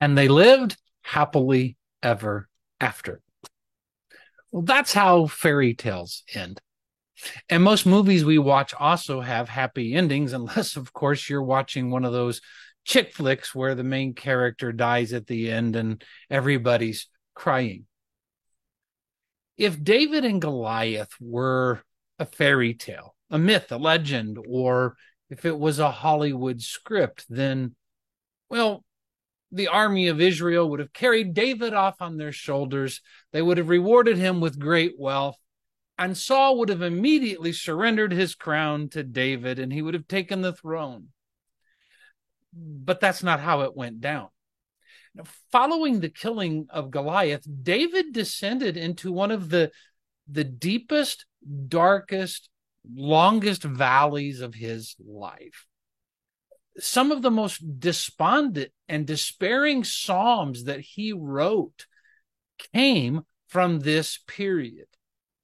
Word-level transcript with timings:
and 0.00 0.16
they 0.16 0.28
lived 0.28 0.76
happily 1.02 1.76
ever 2.02 2.48
after. 2.80 3.20
Well, 4.50 4.62
that's 4.62 4.92
how 4.92 5.26
fairy 5.26 5.74
tales 5.74 6.22
end. 6.34 6.60
And 7.48 7.62
most 7.62 7.84
movies 7.84 8.24
we 8.24 8.38
watch 8.38 8.72
also 8.78 9.20
have 9.20 9.48
happy 9.48 9.94
endings, 9.94 10.32
unless, 10.34 10.76
of 10.76 10.92
course, 10.92 11.28
you're 11.28 11.42
watching 11.42 11.90
one 11.90 12.04
of 12.04 12.12
those 12.12 12.40
chick 12.84 13.12
flicks 13.12 13.54
where 13.54 13.74
the 13.74 13.84
main 13.84 14.14
character 14.14 14.72
dies 14.72 15.12
at 15.12 15.26
the 15.26 15.50
end 15.50 15.76
and 15.76 16.02
everybody's 16.30 17.06
crying. 17.34 17.84
If 19.56 19.82
David 19.82 20.24
and 20.24 20.40
Goliath 20.40 21.10
were 21.20 21.82
a 22.18 22.24
fairy 22.24 22.74
tale, 22.74 23.14
a 23.28 23.38
myth, 23.38 23.70
a 23.72 23.76
legend, 23.76 24.38
or 24.48 24.96
if 25.28 25.44
it 25.44 25.58
was 25.58 25.78
a 25.78 25.90
Hollywood 25.90 26.62
script, 26.62 27.26
then, 27.28 27.74
well, 28.48 28.84
the 29.50 29.68
army 29.68 30.08
of 30.08 30.20
Israel 30.20 30.68
would 30.68 30.80
have 30.80 30.92
carried 30.92 31.34
David 31.34 31.72
off 31.72 32.00
on 32.00 32.16
their 32.16 32.32
shoulders. 32.32 33.00
They 33.32 33.42
would 33.42 33.58
have 33.58 33.68
rewarded 33.68 34.18
him 34.18 34.40
with 34.40 34.58
great 34.58 34.94
wealth. 34.98 35.38
And 35.96 36.16
Saul 36.16 36.58
would 36.58 36.68
have 36.68 36.82
immediately 36.82 37.52
surrendered 37.52 38.12
his 38.12 38.34
crown 38.34 38.88
to 38.90 39.02
David 39.02 39.58
and 39.58 39.72
he 39.72 39.82
would 39.82 39.94
have 39.94 40.06
taken 40.06 40.42
the 40.42 40.52
throne. 40.52 41.08
But 42.52 43.00
that's 43.00 43.22
not 43.22 43.40
how 43.40 43.62
it 43.62 43.76
went 43.76 44.00
down. 44.00 44.28
Now, 45.14 45.24
following 45.50 46.00
the 46.00 46.10
killing 46.10 46.66
of 46.70 46.90
Goliath, 46.90 47.46
David 47.62 48.12
descended 48.12 48.76
into 48.76 49.10
one 49.10 49.30
of 49.30 49.48
the, 49.48 49.72
the 50.30 50.44
deepest, 50.44 51.26
darkest, 51.66 52.48
longest 52.94 53.64
valleys 53.64 54.40
of 54.40 54.54
his 54.54 54.94
life 55.04 55.67
some 56.80 57.12
of 57.12 57.22
the 57.22 57.30
most 57.30 57.80
despondent 57.80 58.70
and 58.88 59.06
despairing 59.06 59.84
psalms 59.84 60.64
that 60.64 60.80
he 60.80 61.12
wrote 61.12 61.86
came 62.72 63.22
from 63.48 63.80
this 63.80 64.18
period 64.26 64.86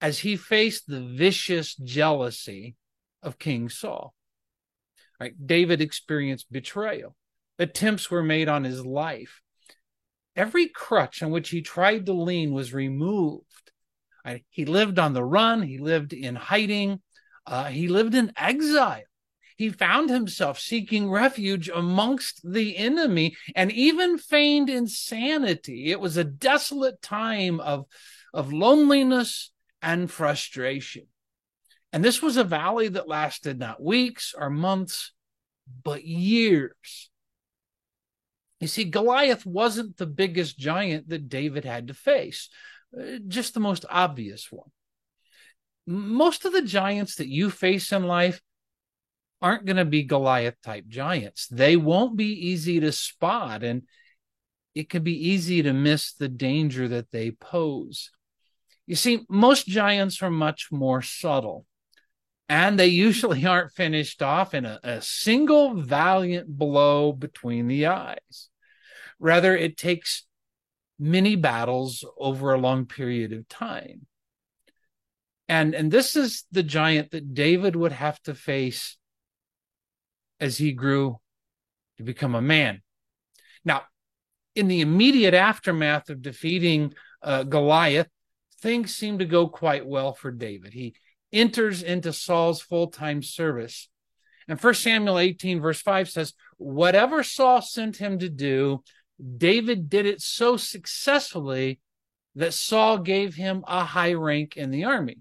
as 0.01 0.21
he 0.21 0.37
faced 0.37 0.87
the 0.87 1.01
vicious 1.01 1.75
jealousy 1.77 2.77
of 3.23 3.39
King 3.39 3.69
Saul. 3.69 4.15
David 5.45 5.81
experienced 5.81 6.53
betrayal. 6.53 7.17
Attempts 7.59 8.11
were 8.11 8.23
made 8.23 8.49
on 8.49 8.65
his 8.65 8.85
life. 8.85 9.41
Every 10.37 10.69
crutch 10.69 11.23
on 11.23 11.31
which 11.31 11.51
he 11.51 11.63
tried 11.63 12.07
to 12.07 12.13
lean 12.13 12.53
was 12.53 12.75
removed. 12.75 13.45
He 14.51 14.65
lived 14.65 14.99
on 14.99 15.13
the 15.13 15.25
run. 15.25 15.63
He 15.63 15.79
lived 15.79 16.13
in 16.13 16.35
hiding. 16.35 17.01
Uh, 17.47 17.67
he 17.67 17.89
lived 17.89 18.15
in 18.15 18.33
exile 18.37 19.05
he 19.57 19.71
found 19.71 20.11
himself 20.11 20.59
seeking 20.59 21.11
refuge 21.11 21.69
amongst 21.69 22.41
the 22.51 22.77
enemy 22.77 23.37
and 23.55 23.71
even 23.71 24.19
feigned 24.19 24.69
insanity. 24.69 25.91
It 25.91 26.01
was 26.01 26.17
a 26.17 26.25
desolate 26.25 27.01
time 27.01 27.61
of, 27.61 27.87
of 28.33 28.53
loneliness 28.53 29.53
and 29.81 30.11
frustration. 30.11 31.07
And 31.93 32.05
this 32.05 32.21
was 32.21 32.37
a 32.37 32.45
valley 32.45 32.89
that 32.89 33.09
lasted 33.09 33.59
not 33.59 33.81
weeks 33.81 34.35
or 34.37 34.51
months, 34.51 35.13
but 35.85 36.05
years. 36.05 37.11
You 38.61 38.67
see, 38.67 38.85
Goliath 38.85 39.47
wasn't 39.47 39.97
the 39.97 40.07
biggest 40.07 40.59
giant 40.59 41.09
that 41.11 41.29
David 41.29 41.65
had 41.65 41.89
to 41.89 41.95
face, 41.95 42.49
uh, 42.99 43.19
just 43.29 43.55
the 43.55 43.61
most 43.61 43.85
obvious 43.89 44.51
one. 44.51 44.71
Most 45.87 46.45
of 46.45 46.53
the 46.53 46.63
giants 46.63 47.17
that 47.17 47.29
you 47.29 47.51
face 47.51 47.93
in 47.93 48.05
life 48.05 48.41
aren't 49.45 49.67
going 49.67 49.77
to 49.77 49.85
be 49.85 50.05
Goliath 50.05 50.57
type 50.63 50.87
giants. 50.89 51.47
They 51.49 51.77
won't 51.77 52.17
be 52.17 52.33
easy 52.49 52.81
to 52.81 52.91
spot, 52.93 53.63
and 53.63 53.83
it 54.75 54.89
can 54.89 55.03
be 55.03 55.29
easy 55.29 55.63
to 55.63 55.75
miss 55.75 56.15
the 56.15 56.31
danger 56.31 56.89
that 56.89 57.13
they 57.13 57.31
pose. 57.31 58.11
You 58.87 58.97
see, 58.97 59.21
most 59.29 59.67
giants 59.67 60.23
are 60.23 60.31
much 60.31 60.69
more 60.73 61.03
subtle, 61.03 61.67
and 62.49 62.79
they 62.79 62.87
usually 62.87 63.45
aren't 63.47 63.73
finished 63.73 64.23
off 64.23 64.55
in 64.55 64.65
a, 64.65 64.81
a 64.83 65.03
single 65.03 65.75
valiant 65.75 66.49
blow 66.49 67.13
between 67.13 67.69
the 67.69 67.89
eyes. 67.89 68.49
Rather, 69.19 69.55
it 69.55 69.77
takes 69.77 70.27
many 70.99 71.37
battles 71.37 72.03
over 72.17 72.55
a 72.55 72.59
long 72.59 72.87
period 72.87 73.35
of 73.35 73.47
time. 73.47 74.07
And, 75.51 75.75
and 75.75 75.91
this 75.91 76.17
is 76.17 76.45
the 76.51 76.63
giant 76.63 77.11
that 77.11 77.35
David 77.35 77.77
would 77.77 77.93
have 77.93 78.19
to 78.23 78.35
face 78.35 78.97
as 80.45 80.59
he 80.59 80.73
grew 80.73 81.19
to 81.97 82.03
become 82.03 82.35
a 82.35 82.43
man. 82.43 82.83
Now, 83.65 83.85
in 84.55 84.69
the 84.69 84.83
immediate 84.83 85.33
aftermath 85.33 86.11
of 86.11 86.21
defeating 86.21 86.93
uh, 87.23 87.45
Goliath, 87.45 88.09
things 88.61 88.95
seem 88.95 89.19
to 89.21 89.25
go 89.25 89.49
quite 89.49 89.87
well 89.87 90.13
for 90.13 90.31
David. 90.31 90.75
He 90.75 90.97
enters 91.33 91.83
into 91.83 92.13
Saul's 92.13 92.61
full 92.61 92.89
time 92.89 93.23
service. 93.23 93.89
And 94.47 94.61
1 94.61 94.75
Samuel 94.75 95.19
18, 95.19 95.63
verse 95.63 95.81
5 95.81 96.11
says, 96.11 96.35
Whatever 96.59 97.23
Saul 97.23 97.63
sent 97.63 97.97
him 97.97 98.19
to 98.19 98.29
do, 98.29 98.83
David 99.39 99.89
did 99.89 100.05
it 100.05 100.21
so 100.21 100.59
successfully 100.59 101.81
that 102.35 102.53
Saul 102.53 102.99
gave 102.99 103.35
him 103.35 103.65
a 103.67 103.83
high 103.83 104.13
rank 104.13 104.59
in 104.59 104.71
the 104.71 104.85
army. 104.85 105.17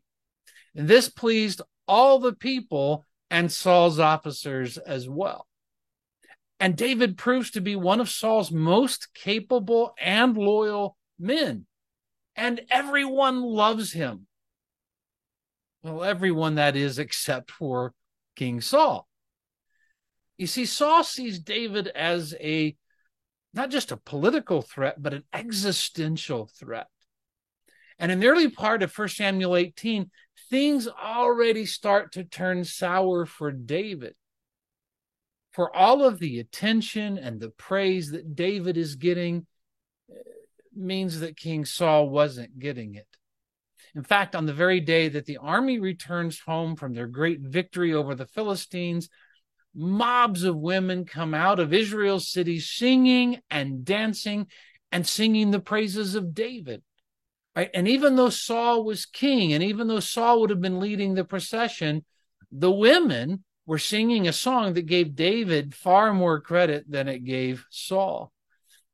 And 0.75 0.90
this 0.90 1.07
pleased 1.07 1.61
all 1.88 2.19
the 2.19 2.34
people 2.34 3.05
and 3.33 3.51
Saul's 3.51 3.97
officers 3.97 4.77
as 4.77 5.09
well. 5.09 5.47
And 6.59 6.77
David 6.77 7.17
proves 7.17 7.49
to 7.51 7.61
be 7.61 7.75
one 7.75 7.99
of 7.99 8.07
Saul's 8.07 8.51
most 8.51 9.11
capable 9.16 9.95
and 9.99 10.38
loyal 10.38 10.95
men. 11.17 11.66
And 12.35 12.61
everyone 12.69 13.41
loves 13.41 13.91
him. 13.91 14.27
Well, 15.81 16.03
everyone 16.03 16.55
that 16.55 16.75
is, 16.75 16.99
except 16.99 17.49
for 17.49 17.95
King 18.35 18.61
Saul. 18.61 19.07
You 20.38 20.45
see, 20.45 20.67
Saul 20.67 21.03
sees 21.03 21.39
David 21.39 21.88
as 21.88 22.35
a 22.39 22.75
not 23.51 23.72
just 23.72 23.91
a 23.91 23.97
political 23.97 24.61
threat, 24.61 25.01
but 25.01 25.16
an 25.16 25.23
existential 25.33 26.51
threat. 26.59 26.85
And 27.97 28.11
in 28.11 28.19
the 28.19 28.27
early 28.27 28.49
part 28.49 28.83
of 28.83 28.95
1 28.95 29.07
Samuel 29.07 29.55
18, 29.55 30.11
things 30.53 30.88
already 30.88 31.66
start 31.66 32.12
to 32.12 32.24
turn 32.24 32.64
sour 32.64 33.25
for 33.25 33.52
David. 33.52 34.14
For 35.50 35.75
all 35.75 36.06
of 36.06 36.19
the 36.19 36.40
attention 36.40 37.18
and 37.18 37.40
the 37.40 37.50
praise 37.50 38.12
that 38.12 38.36
David 38.36 38.78
is 38.78 38.96
getting 38.96 39.47
uh, 40.12 40.19
means 40.75 41.22
that 41.22 41.38
King 41.38 41.66
Saul 41.66 42.08
wasn't 42.08 42.59
getting 42.59 42.94
it. 42.94 43.08
In 43.96 44.03
fact, 44.03 44.36
on 44.36 44.46
the 44.46 44.53
very 44.53 44.80
day 44.80 45.09
that 45.09 45.25
the 45.25 45.38
army 45.38 45.80
returns 45.80 46.40
home 46.40 46.75
from 46.75 46.94
their 46.94 47.08
great 47.08 47.40
victory 47.40 47.91
over 47.91 48.14
the 48.14 48.28
Philistines, 48.28 49.09
mobs 49.74 50.44
of 50.44 50.56
women 50.56 51.06
come 51.06 51.34
out 51.34 51.59
of 51.59 51.74
Israel's 51.74 52.30
cities 52.30 52.70
singing 52.70 53.40
and 53.50 53.84
dancing 53.84 54.46
and 54.91 55.08
singing 55.08 55.50
the 55.50 55.59
praises 55.59 56.14
of 56.14 56.35
David. 56.35 56.84
Right. 57.56 57.69
And 57.74 57.88
even 57.88 58.16
though 58.16 58.31
Saul 58.31 58.84
was 58.84 59.06
king, 59.06 59.53
and 59.53 59.64
even 59.64 59.88
though 59.88 60.00
Saul 60.00 60.41
would 60.41 60.50
have 60.50 60.62
been 60.62 60.80
leading 60.80 61.14
the 61.14 61.24
procession, 61.24 62.03
the 62.52 62.72
women 62.72 63.44
were 63.66 63.78
singing 63.78 64.28
a 64.28 64.34
song 64.34 64.74
that 64.74 64.88
gave 64.88 65.16
David 65.16 65.75
far 65.75 66.14
more 66.14 66.41
credit 66.41 66.90
than 66.90 67.08
it 67.08 67.19
gave 67.19 67.66
Saul. 67.69 68.31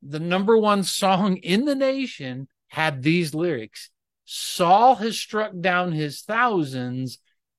The 0.02 0.20
number 0.20 0.56
one 0.56 0.82
song 0.82 1.36
in 1.38 1.64
the 1.64 1.74
nation 1.74 2.48
had 2.68 3.02
these 3.02 3.34
lyrics 3.34 3.90
Saul 4.24 4.94
has 4.96 5.18
struck 5.18 5.52
down 5.60 5.90
his 5.90 6.20
thousands, 6.20 7.18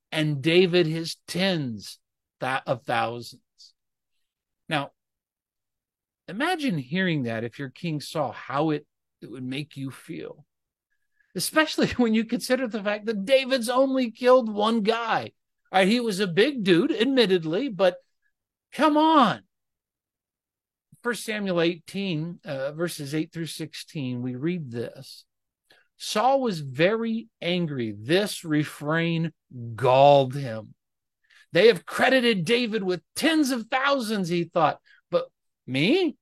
and 0.09 0.41
David 0.41 0.85
his 0.85 1.17
tens 1.27 1.99
of 2.39 2.83
thousands. 2.83 3.41
Now, 4.69 4.91
imagine 6.29 6.77
hearing 6.77 7.23
that 7.23 7.43
if 7.43 7.59
you're 7.59 7.69
King 7.69 7.99
Saul, 7.99 8.31
how 8.31 8.69
it, 8.69 8.87
it 9.21 9.29
would 9.29 9.43
make 9.43 9.75
you 9.75 9.91
feel 9.91 10.45
especially 11.35 11.87
when 11.97 12.13
you 12.13 12.25
consider 12.25 12.67
the 12.67 12.83
fact 12.83 13.05
that 13.05 13.25
David's 13.25 13.69
only 13.69 14.11
killed 14.11 14.51
one 14.51 14.81
guy. 14.81 15.31
Right, 15.71 15.87
he 15.87 15.99
was 15.99 16.19
a 16.19 16.27
big 16.27 16.63
dude, 16.63 16.91
admittedly, 16.91 17.69
but 17.69 17.95
come 18.73 18.97
on. 18.97 19.43
First 21.01 21.23
Samuel 21.23 21.61
18, 21.61 22.39
uh, 22.45 22.71
verses 22.73 23.15
8 23.15 23.31
through 23.31 23.47
16, 23.47 24.21
we 24.21 24.35
read 24.35 24.69
this. 24.69 25.23
Saul 25.97 26.41
was 26.41 26.59
very 26.59 27.29
angry. 27.41 27.95
This 27.97 28.43
refrain 28.43 29.31
galled 29.75 30.35
him. 30.35 30.73
They 31.53 31.67
have 31.67 31.85
credited 31.85 32.45
David 32.45 32.83
with 32.83 33.01
tens 33.15 33.51
of 33.51 33.67
thousands, 33.69 34.29
he 34.29 34.45
thought, 34.45 34.79
but 35.09 35.27
me 35.67 36.17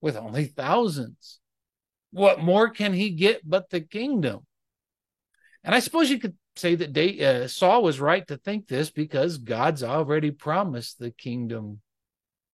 with 0.00 0.16
only 0.16 0.44
thousands. 0.44 1.40
What 2.14 2.40
more 2.40 2.70
can 2.70 2.92
he 2.92 3.10
get 3.10 3.40
but 3.44 3.70
the 3.70 3.80
kingdom? 3.80 4.46
And 5.64 5.74
I 5.74 5.80
suppose 5.80 6.10
you 6.10 6.20
could 6.20 6.36
say 6.54 6.76
that 6.76 6.96
uh, 6.96 7.48
Saul 7.48 7.82
was 7.82 7.98
right 7.98 8.24
to 8.28 8.36
think 8.36 8.68
this 8.68 8.88
because 8.88 9.38
God's 9.38 9.82
already 9.82 10.30
promised 10.30 11.00
the 11.00 11.10
kingdom 11.10 11.80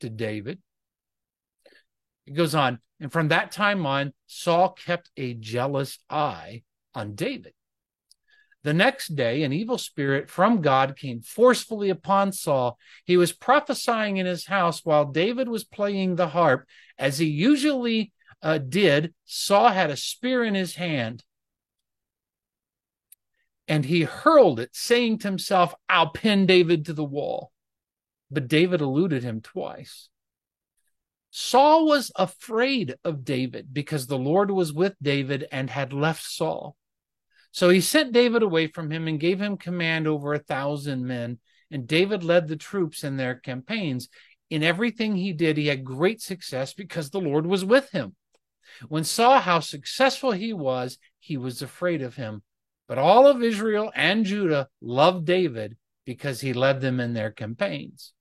to 0.01 0.09
David. 0.09 0.61
It 2.27 2.33
goes 2.33 2.55
on, 2.55 2.79
And 3.01 3.13
from 3.13 3.29
that 3.29 3.53
time 3.53 3.85
on, 3.85 4.15
Saul 4.27 4.71
kept 4.71 5.11
a 5.19 5.35
jealous 5.35 5.99
eye 6.09 6.63
on 6.95 7.15
David. 7.15 7.53
The 8.63 8.73
next 8.73 9.15
day, 9.15 9.43
an 9.43 9.53
evil 9.53 9.77
spirit 9.77 10.31
from 10.31 10.63
God 10.63 10.97
came 10.97 11.21
forcefully 11.21 11.91
upon 11.91 12.33
Saul. 12.33 12.79
He 13.05 13.19
was 13.19 13.35
prophesying 13.35 14.17
in 14.17 14.25
his 14.25 14.47
house 14.47 14.87
while 14.87 15.05
David 15.05 15.51
was 15.51 15.65
playing 15.65 16.17
the 16.17 16.29
harp. 16.29 16.67
As 16.99 17.19
he 17.19 17.27
usually 17.27 18.13
uh, 18.43 18.59
did, 18.59 19.15
Saul 19.25 19.69
had 19.69 19.91
a 19.91 19.97
spear 19.97 20.45
in 20.45 20.55
his 20.55 20.77
hand 20.77 21.25
and 23.71 23.85
he 23.85 24.03
hurled 24.03 24.59
it, 24.59 24.71
saying 24.73 25.19
to 25.19 25.29
himself, 25.29 25.73
I'll 25.89 26.11
pin 26.11 26.45
David 26.45 26.87
to 26.87 26.93
the 26.93 27.05
wall. 27.05 27.53
But 28.29 28.49
David 28.49 28.81
eluded 28.81 29.23
him 29.23 29.41
twice. 29.41 30.09
Saul 31.31 31.87
was 31.87 32.11
afraid 32.17 32.97
of 33.05 33.25
David 33.25 33.73
because 33.73 34.09
the 34.09 34.19
Lord 34.19 34.51
was 34.51 34.73
with 34.73 34.95
David 35.01 35.47
and 35.53 35.71
had 35.71 35.93
left 35.93 36.25
Saul. 36.25 36.77
So 37.53 37.69
he 37.69 37.81
sent 37.81 38.11
David 38.11 38.43
away 38.43 38.67
from 38.67 38.91
him 38.91 39.07
and 39.07 39.21
gave 39.21 39.41
him 39.41 39.57
command 39.57 40.09
over 40.09 40.35
a 40.35 40.41
thousand 40.41 41.07
men. 41.07 41.39
And 41.71 41.87
David 41.87 42.25
led 42.25 42.49
the 42.49 42.57
troops 42.57 43.05
in 43.05 43.17
their 43.17 43.37
campaigns. 43.37 44.09
In 44.51 44.65
everything 44.65 45.15
he 45.15 45.33
did, 45.33 45.57
he 45.57 45.69
had 45.69 45.85
great 45.85 46.21
success 46.21 46.75
because 46.75 47.11
the 47.11 47.21
Lord 47.21 47.47
was 47.47 47.65
with 47.65 47.91
him. 47.91 48.17
When 48.89 49.05
saw 49.05 49.41
how 49.41 49.61
successful 49.61 50.33
he 50.33 50.53
was, 50.53 50.99
he 51.19 51.37
was 51.37 51.63
afraid 51.63 52.03
of 52.03 52.17
him. 52.17 52.43
But 52.89 52.99
all 52.99 53.27
of 53.27 53.43
Israel 53.43 53.93
and 53.95 54.25
Judah 54.25 54.69
loved 54.81 55.25
David 55.25 55.77
because 56.05 56.41
he 56.41 56.53
led 56.53 56.81
them 56.81 56.99
in 56.99 57.13
their 57.13 57.31
campaigns. 57.31 58.13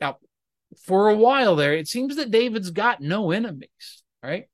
Now, 0.00 0.18
for 0.84 1.08
a 1.08 1.16
while 1.16 1.56
there, 1.56 1.74
it 1.74 1.88
seems 1.88 2.16
that 2.16 2.30
David's 2.30 2.70
got 2.70 3.00
no 3.00 3.30
enemies, 3.30 4.02
right? 4.22 4.46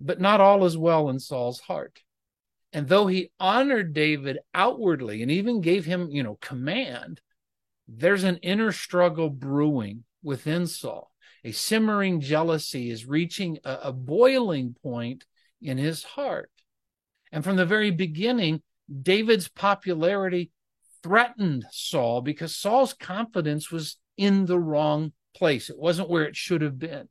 But 0.00 0.20
not 0.20 0.40
all 0.40 0.64
is 0.64 0.78
well 0.78 1.10
in 1.10 1.18
Saul's 1.18 1.60
heart. 1.60 2.00
And 2.72 2.88
though 2.88 3.06
he 3.08 3.32
honored 3.40 3.92
David 3.92 4.38
outwardly 4.54 5.22
and 5.22 5.30
even 5.30 5.60
gave 5.60 5.84
him, 5.84 6.10
you 6.10 6.22
know, 6.22 6.38
command, 6.40 7.20
there's 7.88 8.24
an 8.24 8.36
inner 8.38 8.70
struggle 8.72 9.28
brewing 9.28 10.04
within 10.22 10.66
Saul. 10.66 11.09
A 11.44 11.52
simmering 11.52 12.20
jealousy 12.20 12.90
is 12.90 13.06
reaching 13.06 13.58
a, 13.64 13.78
a 13.84 13.92
boiling 13.92 14.74
point 14.82 15.24
in 15.62 15.78
his 15.78 16.02
heart. 16.02 16.50
And 17.32 17.44
from 17.44 17.56
the 17.56 17.66
very 17.66 17.90
beginning, 17.90 18.62
David's 19.02 19.48
popularity 19.48 20.50
threatened 21.02 21.64
Saul 21.70 22.20
because 22.20 22.56
Saul's 22.56 22.92
confidence 22.92 23.70
was 23.70 23.96
in 24.16 24.46
the 24.46 24.58
wrong 24.58 25.12
place. 25.34 25.70
It 25.70 25.78
wasn't 25.78 26.10
where 26.10 26.24
it 26.24 26.36
should 26.36 26.60
have 26.60 26.78
been. 26.78 27.08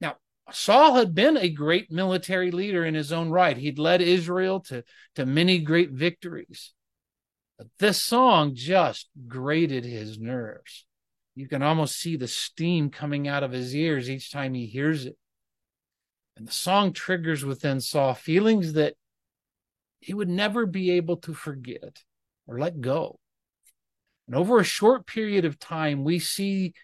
Now, 0.00 0.16
Saul 0.52 0.94
had 0.94 1.14
been 1.14 1.36
a 1.36 1.48
great 1.48 1.90
military 1.90 2.50
leader 2.50 2.84
in 2.84 2.94
his 2.94 3.12
own 3.12 3.30
right. 3.30 3.56
He'd 3.56 3.78
led 3.78 4.02
Israel 4.02 4.60
to, 4.68 4.84
to 5.16 5.26
many 5.26 5.58
great 5.58 5.90
victories. 5.90 6.72
But 7.58 7.68
this 7.78 8.00
song 8.00 8.54
just 8.54 9.08
grated 9.26 9.84
his 9.84 10.18
nerves. 10.18 10.86
You 11.40 11.48
can 11.48 11.62
almost 11.62 11.96
see 11.98 12.16
the 12.16 12.28
steam 12.28 12.90
coming 12.90 13.26
out 13.26 13.42
of 13.42 13.50
his 13.50 13.74
ears 13.74 14.10
each 14.10 14.30
time 14.30 14.52
he 14.52 14.66
hears 14.66 15.06
it. 15.06 15.16
And 16.36 16.46
the 16.46 16.52
song 16.52 16.92
triggers 16.92 17.46
within 17.46 17.80
Saul 17.80 18.12
feelings 18.12 18.74
that 18.74 18.92
he 20.00 20.12
would 20.12 20.28
never 20.28 20.66
be 20.66 20.90
able 20.90 21.16
to 21.16 21.32
forget 21.32 22.02
or 22.46 22.58
let 22.58 22.82
go. 22.82 23.18
And 24.26 24.36
over 24.36 24.60
a 24.60 24.64
short 24.64 25.06
period 25.06 25.46
of 25.46 25.58
time, 25.58 26.04
we 26.04 26.18
see 26.18 26.74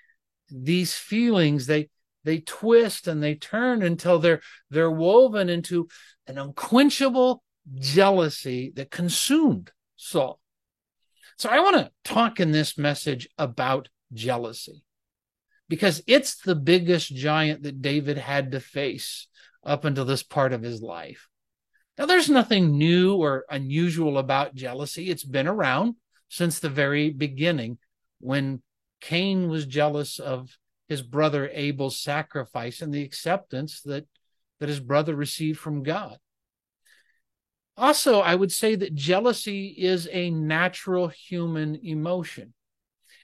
these 0.48 0.94
feelings, 0.94 1.66
they, 1.66 1.90
they 2.24 2.38
twist 2.38 3.08
and 3.08 3.22
they 3.22 3.34
turn 3.34 3.82
until 3.82 4.18
they're 4.18 4.40
they're 4.70 4.90
woven 4.90 5.50
into 5.50 5.86
an 6.26 6.38
unquenchable 6.38 7.42
jealousy 7.74 8.72
that 8.76 8.90
consumed 8.90 9.70
Saul. 9.96 10.40
So 11.36 11.50
I 11.50 11.60
want 11.60 11.76
to 11.76 11.90
talk 12.04 12.40
in 12.40 12.52
this 12.52 12.78
message 12.78 13.28
about 13.36 13.90
jealousy 14.12 14.84
because 15.68 16.02
it's 16.06 16.36
the 16.36 16.54
biggest 16.54 17.14
giant 17.14 17.62
that 17.62 17.82
David 17.82 18.18
had 18.18 18.52
to 18.52 18.60
face 18.60 19.26
up 19.64 19.84
until 19.84 20.04
this 20.04 20.22
part 20.22 20.52
of 20.52 20.62
his 20.62 20.80
life. 20.80 21.28
Now, 21.98 22.06
there's 22.06 22.28
nothing 22.28 22.76
new 22.76 23.16
or 23.16 23.44
unusual 23.50 24.18
about 24.18 24.54
jealousy. 24.54 25.10
It's 25.10 25.24
been 25.24 25.48
around 25.48 25.96
since 26.28 26.58
the 26.58 26.68
very 26.68 27.10
beginning 27.10 27.78
when 28.20 28.62
Cain 29.00 29.48
was 29.48 29.66
jealous 29.66 30.18
of 30.18 30.56
his 30.88 31.02
brother 31.02 31.50
Abel's 31.52 31.98
sacrifice 31.98 32.80
and 32.80 32.92
the 32.92 33.02
acceptance 33.02 33.80
that, 33.82 34.06
that 34.60 34.68
his 34.68 34.80
brother 34.80 35.14
received 35.14 35.58
from 35.58 35.82
God. 35.82 36.18
Also, 37.76 38.20
I 38.20 38.34
would 38.34 38.52
say 38.52 38.74
that 38.74 38.94
jealousy 38.94 39.68
is 39.68 40.08
a 40.10 40.30
natural 40.30 41.08
human 41.08 41.76
emotion, 41.82 42.54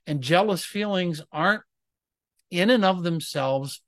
and 0.06 0.20
jealous 0.20 0.64
feelings 0.64 1.22
aren't 1.32 1.62
in 2.50 2.70
and 2.70 2.84
of 2.84 3.02
themselves 3.02 3.82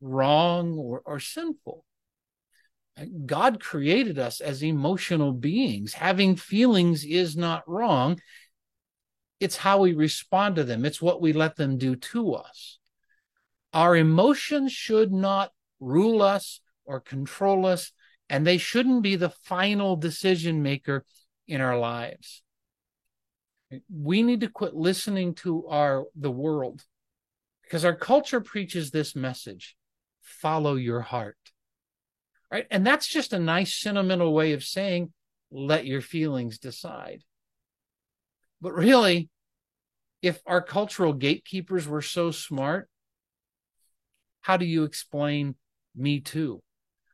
wrong 0.00 0.78
or, 0.78 1.02
or 1.04 1.18
sinful. 1.18 1.84
God 3.26 3.60
created 3.60 4.18
us 4.18 4.40
as 4.40 4.62
emotional 4.62 5.32
beings. 5.32 5.94
Having 5.94 6.36
feelings 6.36 7.04
is 7.04 7.36
not 7.36 7.68
wrong. 7.68 8.20
It's 9.40 9.56
how 9.56 9.80
we 9.80 9.94
respond 9.94 10.56
to 10.56 10.64
them, 10.64 10.84
it's 10.84 11.02
what 11.02 11.20
we 11.20 11.32
let 11.32 11.56
them 11.56 11.76
do 11.76 11.96
to 11.96 12.34
us. 12.34 12.78
Our 13.72 13.96
emotions 13.96 14.70
should 14.70 15.12
not 15.12 15.50
rule 15.80 16.22
us 16.22 16.60
or 16.84 17.00
control 17.00 17.66
us, 17.66 17.90
and 18.28 18.46
they 18.46 18.58
shouldn't 18.58 19.02
be 19.02 19.16
the 19.16 19.30
final 19.30 19.96
decision 19.96 20.62
maker 20.62 21.04
in 21.48 21.60
our 21.60 21.78
lives. 21.78 22.42
We 23.92 24.22
need 24.22 24.40
to 24.40 24.48
quit 24.48 24.74
listening 24.74 25.34
to 25.36 25.66
our 25.68 26.04
the 26.14 26.30
world. 26.30 26.84
Because 27.62 27.84
our 27.84 27.94
culture 27.94 28.40
preaches 28.40 28.90
this 28.90 29.16
message 29.16 29.76
follow 30.20 30.74
your 30.74 31.00
heart. 31.00 31.36
Right? 32.50 32.66
And 32.70 32.86
that's 32.86 33.06
just 33.06 33.32
a 33.32 33.38
nice 33.38 33.74
sentimental 33.74 34.32
way 34.32 34.52
of 34.52 34.62
saying 34.62 35.12
let 35.50 35.86
your 35.86 36.00
feelings 36.00 36.58
decide. 36.58 37.22
But 38.60 38.74
really 38.74 39.28
if 40.22 40.40
our 40.46 40.62
cultural 40.62 41.12
gatekeepers 41.12 41.86
were 41.86 42.02
so 42.02 42.30
smart 42.30 42.88
how 44.44 44.58
do 44.58 44.66
you 44.66 44.84
explain 44.84 45.54
Me 45.96 46.20
Too, 46.20 46.62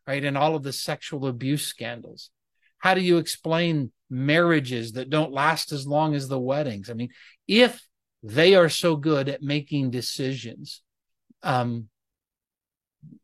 right? 0.04 0.24
And 0.24 0.36
all 0.36 0.56
of 0.56 0.64
the 0.64 0.72
sexual 0.72 1.28
abuse 1.28 1.64
scandals. 1.64 2.30
How 2.78 2.94
do 2.94 3.00
you 3.00 3.18
explain 3.18 3.92
marriages 4.10 4.92
that 4.92 5.10
don't 5.10 5.32
last 5.32 5.72
as 5.72 5.86
long 5.86 6.14
as 6.14 6.28
the 6.28 6.38
weddings? 6.38 6.90
I 6.90 6.94
mean, 6.94 7.10
if 7.46 7.80
they 8.22 8.54
are 8.54 8.68
so 8.68 8.96
good 8.96 9.28
at 9.28 9.42
making 9.42 9.90
decisions, 9.90 10.82
um, 11.42 11.88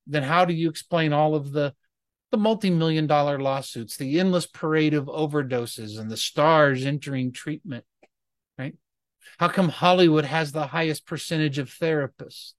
then 0.07 0.23
how 0.23 0.45
do 0.45 0.55
you 0.55 0.71
explain 0.71 1.13
all 1.13 1.35
of 1.35 1.53
the 1.53 1.75
the 2.33 2.37
multi-million 2.37 3.07
dollar 3.07 3.39
lawsuits, 3.39 3.97
the 3.97 4.19
endless 4.19 4.47
parade 4.47 4.95
of 4.95 5.07
overdoses 5.07 5.99
and 5.99 6.11
the 6.11 6.17
stars 6.17 6.85
entering 6.85 7.31
treatment, 7.31 7.85
right? 8.59 8.75
How 9.39 9.49
come 9.49 9.69
Hollywood 9.69 10.25
has 10.25 10.51
the 10.51 10.67
highest 10.67 11.07
percentage 11.07 11.59
of 11.59 11.69
therapists? 11.69 12.55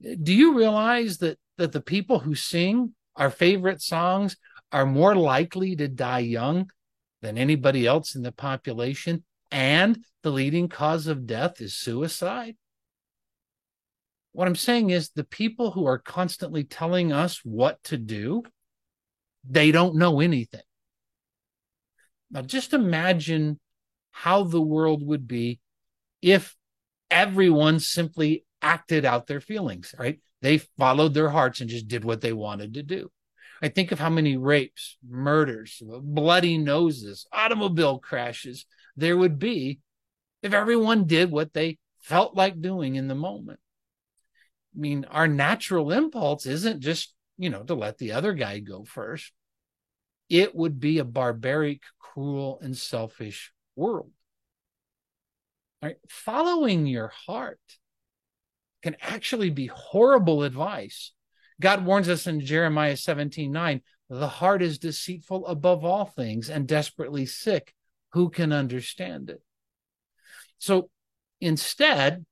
Do 0.00 0.32
you 0.32 0.56
realize 0.56 1.18
that 1.18 1.38
that 1.58 1.72
the 1.72 1.80
people 1.80 2.20
who 2.20 2.34
sing 2.34 2.94
our 3.16 3.30
favorite 3.30 3.82
songs 3.82 4.36
are 4.72 4.86
more 4.86 5.14
likely 5.14 5.76
to 5.76 5.88
die 5.88 6.20
young 6.20 6.70
than 7.26 7.38
anybody 7.38 7.88
else 7.88 8.14
in 8.14 8.22
the 8.22 8.30
population 8.30 9.24
and 9.50 9.98
the 10.22 10.30
leading 10.30 10.68
cause 10.68 11.08
of 11.08 11.26
death 11.26 11.60
is 11.60 11.74
suicide? 11.74 12.54
What 14.30 14.46
I'm 14.46 14.54
saying 14.54 14.90
is 14.90 15.10
the 15.10 15.24
people 15.24 15.72
who 15.72 15.86
are 15.86 15.98
constantly 15.98 16.62
telling 16.62 17.12
us 17.12 17.40
what 17.42 17.82
to 17.84 17.96
do, 17.96 18.44
they 19.44 19.72
don't 19.72 19.96
know 19.96 20.20
anything. 20.20 20.60
Now 22.30 22.42
just 22.42 22.72
imagine 22.72 23.58
how 24.12 24.44
the 24.44 24.62
world 24.62 25.04
would 25.04 25.26
be 25.26 25.58
if 26.22 26.54
everyone 27.10 27.80
simply 27.80 28.44
acted 28.62 29.04
out 29.04 29.26
their 29.26 29.40
feelings, 29.40 29.92
right? 29.98 30.20
They 30.42 30.58
followed 30.58 31.12
their 31.12 31.30
hearts 31.30 31.60
and 31.60 31.68
just 31.68 31.88
did 31.88 32.04
what 32.04 32.20
they 32.20 32.32
wanted 32.32 32.74
to 32.74 32.84
do. 32.84 33.10
I 33.62 33.68
think 33.68 33.92
of 33.92 33.98
how 33.98 34.10
many 34.10 34.36
rapes, 34.36 34.96
murders, 35.06 35.82
bloody 35.82 36.58
noses, 36.58 37.26
automobile 37.32 37.98
crashes 37.98 38.66
there 38.96 39.16
would 39.16 39.38
be 39.38 39.80
if 40.42 40.52
everyone 40.52 41.06
did 41.06 41.30
what 41.30 41.52
they 41.52 41.78
felt 42.00 42.36
like 42.36 42.60
doing 42.60 42.96
in 42.96 43.08
the 43.08 43.14
moment. 43.14 43.60
I 44.74 44.80
mean, 44.80 45.06
our 45.10 45.26
natural 45.26 45.90
impulse 45.92 46.46
isn't 46.46 46.80
just, 46.80 47.14
you 47.38 47.50
know, 47.50 47.62
to 47.64 47.74
let 47.74 47.98
the 47.98 48.12
other 48.12 48.32
guy 48.32 48.58
go 48.58 48.84
first. 48.84 49.32
It 50.28 50.54
would 50.54 50.80
be 50.80 50.98
a 50.98 51.04
barbaric, 51.04 51.82
cruel, 51.98 52.58
and 52.60 52.76
selfish 52.76 53.52
world. 53.74 54.10
Right? 55.82 55.96
Following 56.08 56.86
your 56.86 57.08
heart 57.08 57.60
can 58.82 58.96
actually 59.00 59.50
be 59.50 59.66
horrible 59.66 60.42
advice 60.42 61.12
God 61.60 61.84
warns 61.84 62.08
us 62.08 62.26
in 62.26 62.40
Jeremiah 62.40 62.96
17 62.96 63.50
9 63.50 63.80
the 64.08 64.28
heart 64.28 64.62
is 64.62 64.78
deceitful 64.78 65.46
above 65.46 65.84
all 65.84 66.04
things 66.04 66.48
and 66.48 66.66
desperately 66.66 67.26
sick. 67.26 67.74
Who 68.12 68.30
can 68.30 68.52
understand 68.52 69.30
it? 69.30 69.42
So 70.58 70.90
instead, 71.40 72.24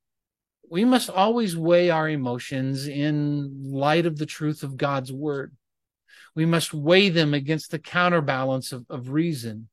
we 0.69 0.85
must 0.85 1.09
always 1.09 1.55
weigh 1.55 1.89
our 1.89 2.09
emotions 2.09 2.87
in 2.87 3.71
light 3.71 4.05
of 4.05 4.17
the 4.17 4.25
truth 4.25 4.63
of 4.63 4.77
God's 4.77 5.11
word. 5.11 5.55
We 6.33 6.45
must 6.45 6.73
weigh 6.73 7.09
them 7.09 7.33
against 7.33 7.71
the 7.71 7.79
counterbalance 7.79 8.71
of, 8.71 8.85
of 8.89 9.09
reason. 9.09 9.69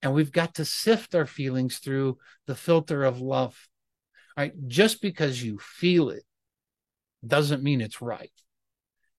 And 0.00 0.14
we've 0.14 0.32
got 0.32 0.54
to 0.54 0.64
sift 0.64 1.14
our 1.14 1.26
feelings 1.26 1.78
through 1.78 2.18
the 2.46 2.54
filter 2.54 3.04
of 3.04 3.20
love. 3.20 3.68
Right? 4.36 4.52
Just 4.68 5.02
because 5.02 5.42
you 5.42 5.58
feel 5.58 6.10
it 6.10 6.22
doesn't 7.26 7.64
mean 7.64 7.80
it's 7.80 8.00
right. 8.00 8.32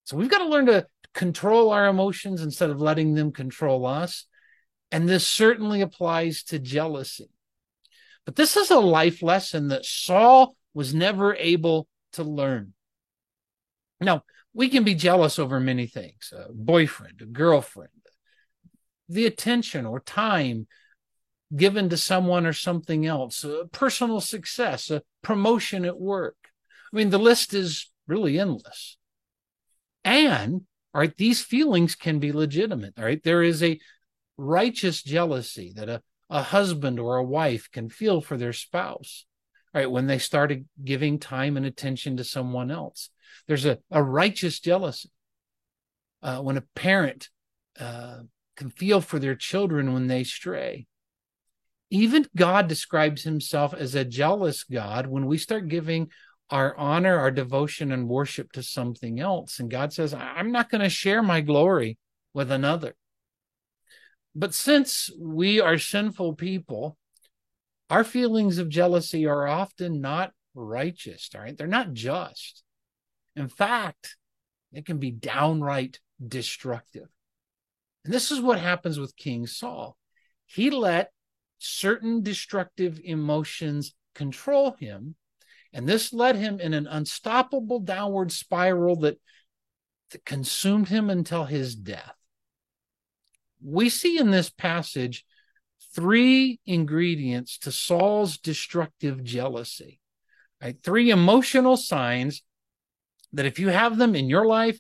So 0.10 0.18
we've 0.18 0.30
got 0.30 0.40
to 0.40 0.50
learn 0.50 0.66
to 0.66 0.88
control 1.14 1.70
our 1.70 1.86
emotions 1.86 2.42
instead 2.42 2.72
of 2.72 2.82
letting 2.82 3.14
them 3.14 3.32
control 3.32 3.86
us. 3.86 4.26
And 4.92 5.08
this 5.08 5.28
certainly 5.28 5.82
applies 5.82 6.42
to 6.46 6.58
jealousy. 6.58 7.30
But 8.26 8.36
this 8.36 8.58
is 8.58 8.72
a 8.72 8.80
life 8.80 9.22
lesson 9.22 9.68
that 9.68 9.86
Saul 9.86 10.56
was 10.74 10.96
never 10.96 11.36
able 11.36 11.88
to 12.14 12.24
learn. 12.24 12.74
Now, 14.02 14.24
we 14.52 14.70
can 14.70 14.84
be 14.84 14.96
jealous 14.96 15.38
over 15.38 15.60
many 15.60 15.86
things 15.86 16.34
a 16.36 16.52
boyfriend, 16.52 17.22
a 17.22 17.28
girlfriend, 17.28 17.92
the 19.08 19.28
attention 19.28 19.86
or 19.86 20.00
time 20.00 20.66
given 21.56 21.88
to 21.90 21.98
someone 21.98 22.48
or 22.48 22.54
something 22.54 23.06
else, 23.06 23.44
a 23.44 23.66
personal 23.72 24.22
success, 24.22 24.90
a 24.90 25.04
promotion 25.22 25.86
at 25.86 26.00
work. 26.00 26.38
I 26.92 26.96
mean, 26.96 27.12
the 27.12 27.20
list 27.20 27.54
is 27.54 27.92
really 28.08 28.40
endless. 28.40 28.98
And, 30.04 30.62
all 30.94 31.02
right, 31.02 31.16
these 31.18 31.42
feelings 31.42 31.96
can 31.96 32.20
be 32.20 32.32
legitimate. 32.32 32.94
All 32.98 33.06
right, 33.06 33.24
there 33.24 33.44
is 33.44 33.62
a 33.62 33.80
righteous 34.38 35.04
jealousy 35.04 35.74
that 35.76 35.90
a, 35.90 36.02
a 36.30 36.42
husband 36.42 37.00
or 37.00 37.18
a 37.18 37.24
wife 37.24 37.70
can 37.72 37.90
feel 37.90 38.22
for 38.22 38.38
their 38.38 38.54
spouse, 38.54 39.26
right, 39.74 39.92
when 39.92 40.08
they 40.08 40.18
started 40.18 40.68
giving 40.84 41.20
time 41.20 41.58
and 41.58 41.66
attention 41.66 42.18
to 42.18 42.24
someone 42.24 42.72
else. 42.72 43.10
There's 43.48 43.66
a, 43.66 43.80
a 43.92 44.02
righteous 44.02 44.60
jealousy 44.60 45.12
uh, 46.24 46.40
when 46.40 46.58
a 46.58 46.64
parent 46.76 47.30
uh, 47.80 48.20
can 48.56 48.70
feel 48.70 49.02
for 49.02 49.20
their 49.20 49.36
children 49.36 49.94
when 49.94 50.08
they 50.08 50.24
stray. 50.24 50.88
Even 51.90 52.28
God 52.36 52.68
describes 52.68 53.24
himself 53.24 53.74
as 53.74 53.96
a 53.96 54.06
jealous 54.06 54.64
God 54.64 55.08
when 55.08 55.26
we 55.26 55.38
start 55.38 55.68
giving 55.68 56.10
our 56.50 56.76
honor, 56.78 57.18
our 57.18 57.32
devotion, 57.32 57.92
and 57.92 58.10
worship 58.10 58.52
to 58.54 58.64
something 58.64 59.20
else. 59.20 59.60
And 59.60 59.70
God 59.70 59.94
says, 59.94 60.14
I'm 60.14 60.52
not 60.52 60.70
going 60.70 60.82
to 60.82 60.90
share 60.90 61.22
my 61.22 61.42
glory 61.42 61.98
with 62.34 62.52
another. 62.52 62.96
But 64.36 64.54
since 64.54 65.10
we 65.20 65.60
are 65.60 65.78
sinful 65.78 66.36
people, 66.36 66.98
our 67.90 68.04
feelings 68.04 68.58
of 68.58 68.70
jealousy 68.70 69.26
are 69.26 69.48
often 69.48 70.02
not 70.02 70.32
righteous, 70.54 71.30
all 71.36 71.42
right? 71.42 71.58
They're 71.58 71.68
not 71.68 71.94
just. 71.94 72.64
In 73.36 73.48
fact, 73.48 74.16
it 74.72 74.86
can 74.86 74.98
be 74.98 75.12
downright 75.12 76.00
destructive. 76.26 77.08
And 78.06 78.14
this 78.14 78.32
is 78.32 78.42
what 78.42 78.60
happens 78.60 79.00
with 79.00 79.16
King 79.16 79.48
Saul. 79.48 79.98
He 80.46 80.70
let 80.70 81.12
certain 81.58 82.24
destructive 82.24 83.00
emotions 83.04 83.94
control 84.16 84.76
him 84.80 85.16
and 85.74 85.88
this 85.88 86.12
led 86.12 86.36
him 86.36 86.60
in 86.60 86.74
an 86.74 86.88
unstoppable 86.88 87.80
downward 87.80 88.32
spiral 88.32 88.96
that, 88.98 89.20
that 90.12 90.26
consumed 90.26 90.90
him 90.90 91.10
until 91.10 91.46
his 91.46 91.76
death. 91.76 92.16
We 93.62 93.90
see 93.90 94.18
in 94.18 94.32
this 94.32 94.50
passage 94.50 95.26
three 95.94 96.60
ingredients 96.66 97.58
to 97.60 97.72
Saul's 97.72 98.38
destructive 98.38 99.24
jealousy. 99.24 100.00
Right? 100.62 100.78
Three 100.84 101.10
emotional 101.10 101.78
signs 101.78 102.44
that 103.34 103.46
if 103.46 103.60
you 103.60 103.70
have 103.70 103.98
them 103.98 104.16
in 104.16 104.30
your 104.30 104.46
life, 104.46 104.80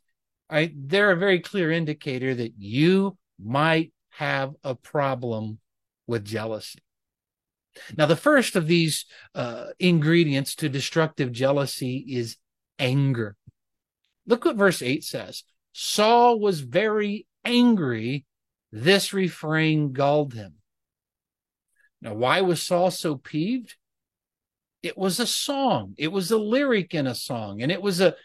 right, 0.51 0.71
they're 0.75 1.11
a 1.11 1.17
very 1.17 1.39
clear 1.39 1.71
indicator 1.71 2.33
that 2.35 2.53
you 2.57 3.17
might 3.41 3.93
have 4.09 4.53
a 4.63 4.75
problem 4.75 5.59
with 6.07 6.25
jealousy. 6.25 6.79
Now, 7.97 8.05
the 8.05 8.15
first 8.15 8.55
of 8.55 8.67
these 8.67 9.05
uh, 9.35 9.67
ingredients 9.79 10.55
to 10.55 10.69
destructive 10.69 11.31
jealousy 11.31 12.05
is 12.07 12.37
anger. 12.77 13.35
Look 14.25 14.45
what 14.45 14.55
verse 14.55 14.81
8 14.81 15.03
says 15.03 15.43
Saul 15.73 16.39
was 16.39 16.61
very 16.61 17.27
angry. 17.43 18.25
This 18.71 19.13
refrain 19.13 19.93
galled 19.93 20.33
him. 20.33 20.55
Now, 22.01 22.13
why 22.13 22.41
was 22.41 22.61
Saul 22.61 22.91
so 22.91 23.15
peeved? 23.15 23.75
It 24.81 24.97
was 24.97 25.19
a 25.19 25.27
song, 25.27 25.95
it 25.97 26.09
was 26.09 26.31
a 26.31 26.37
lyric 26.37 26.93
in 26.93 27.07
a 27.07 27.15
song, 27.15 27.61
and 27.61 27.71
it 27.71 27.81
was 27.81 27.99
a 27.99 28.15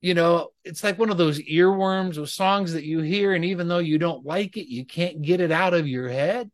you 0.00 0.14
know, 0.14 0.50
it's 0.62 0.84
like 0.84 0.98
one 0.98 1.10
of 1.10 1.18
those 1.18 1.40
earworms 1.40 2.16
of 2.16 2.30
songs 2.30 2.74
that 2.74 2.84
you 2.84 3.00
hear, 3.00 3.34
and 3.34 3.44
even 3.44 3.66
though 3.66 3.78
you 3.78 3.98
don't 3.98 4.24
like 4.24 4.56
it, 4.56 4.70
you 4.70 4.84
can't 4.84 5.22
get 5.22 5.40
it 5.40 5.50
out 5.50 5.74
of 5.74 5.88
your 5.88 6.08
head. 6.08 6.50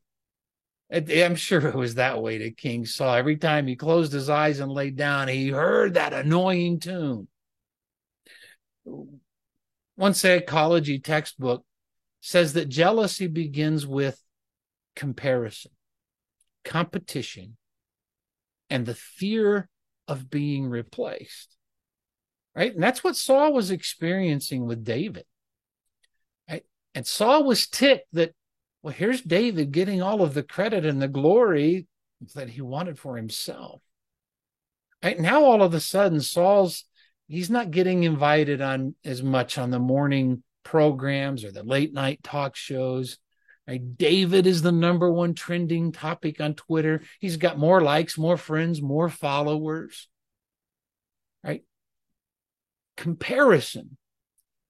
I'm 0.92 1.36
sure 1.36 1.66
it 1.66 1.74
was 1.74 1.94
that 1.94 2.20
way 2.20 2.38
that 2.38 2.58
King 2.58 2.84
Saul. 2.84 3.14
Every 3.14 3.36
time 3.36 3.66
he 3.66 3.76
closed 3.76 4.12
his 4.12 4.28
eyes 4.28 4.60
and 4.60 4.70
laid 4.70 4.96
down, 4.96 5.28
he 5.28 5.48
heard 5.48 5.94
that 5.94 6.12
annoying 6.12 6.80
tune. 6.80 7.28
One 8.84 10.14
psychology 10.14 10.98
textbook 10.98 11.64
says 12.20 12.52
that 12.52 12.68
jealousy 12.68 13.26
begins 13.26 13.86
with 13.86 14.22
comparison, 14.94 15.72
competition, 16.64 17.56
and 18.68 18.84
the 18.84 18.94
fear 18.94 19.70
of 20.06 20.28
being 20.30 20.68
replaced. 20.68 21.56
Right? 22.54 22.74
And 22.74 22.82
that's 22.82 23.02
what 23.02 23.16
Saul 23.16 23.54
was 23.54 23.70
experiencing 23.70 24.66
with 24.66 24.84
David. 24.84 25.24
Right? 26.50 26.64
And 26.94 27.06
Saul 27.06 27.44
was 27.44 27.66
ticked 27.66 28.08
that 28.12 28.34
well, 28.82 28.94
here's 28.94 29.22
David 29.22 29.72
getting 29.72 30.02
all 30.02 30.22
of 30.22 30.34
the 30.34 30.42
credit 30.42 30.84
and 30.84 31.00
the 31.00 31.08
glory 31.08 31.86
that 32.34 32.50
he 32.50 32.60
wanted 32.60 32.98
for 32.98 33.16
himself. 33.16 33.80
Now, 35.18 35.44
all 35.44 35.62
of 35.62 35.74
a 35.74 35.80
sudden, 35.80 36.20
Saul's 36.20 36.84
he's 37.28 37.50
not 37.50 37.70
getting 37.70 38.04
invited 38.04 38.60
on 38.60 38.94
as 39.04 39.22
much 39.22 39.58
on 39.58 39.70
the 39.70 39.78
morning 39.78 40.42
programs 40.64 41.44
or 41.44 41.50
the 41.50 41.62
late 41.62 41.92
night 41.92 42.22
talk 42.22 42.54
shows. 42.56 43.18
Right? 43.66 43.96
David 43.96 44.46
is 44.46 44.62
the 44.62 44.72
number 44.72 45.10
one 45.10 45.34
trending 45.34 45.92
topic 45.92 46.40
on 46.40 46.54
Twitter. 46.54 47.02
He's 47.20 47.36
got 47.36 47.58
more 47.58 47.80
likes, 47.80 48.18
more 48.18 48.36
friends, 48.36 48.82
more 48.82 49.08
followers. 49.08 50.08
Right? 51.44 51.62
Comparison, 52.96 53.96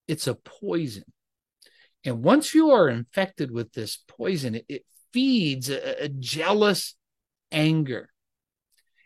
it's 0.08 0.26
a 0.26 0.34
poison. 0.34 1.04
And 2.04 2.22
once 2.22 2.54
you 2.54 2.70
are 2.70 2.88
infected 2.88 3.50
with 3.50 3.72
this 3.72 3.98
poison, 4.08 4.56
it, 4.56 4.64
it 4.68 4.84
feeds 5.12 5.70
a, 5.70 6.04
a 6.04 6.08
jealous 6.08 6.94
anger. 7.50 8.08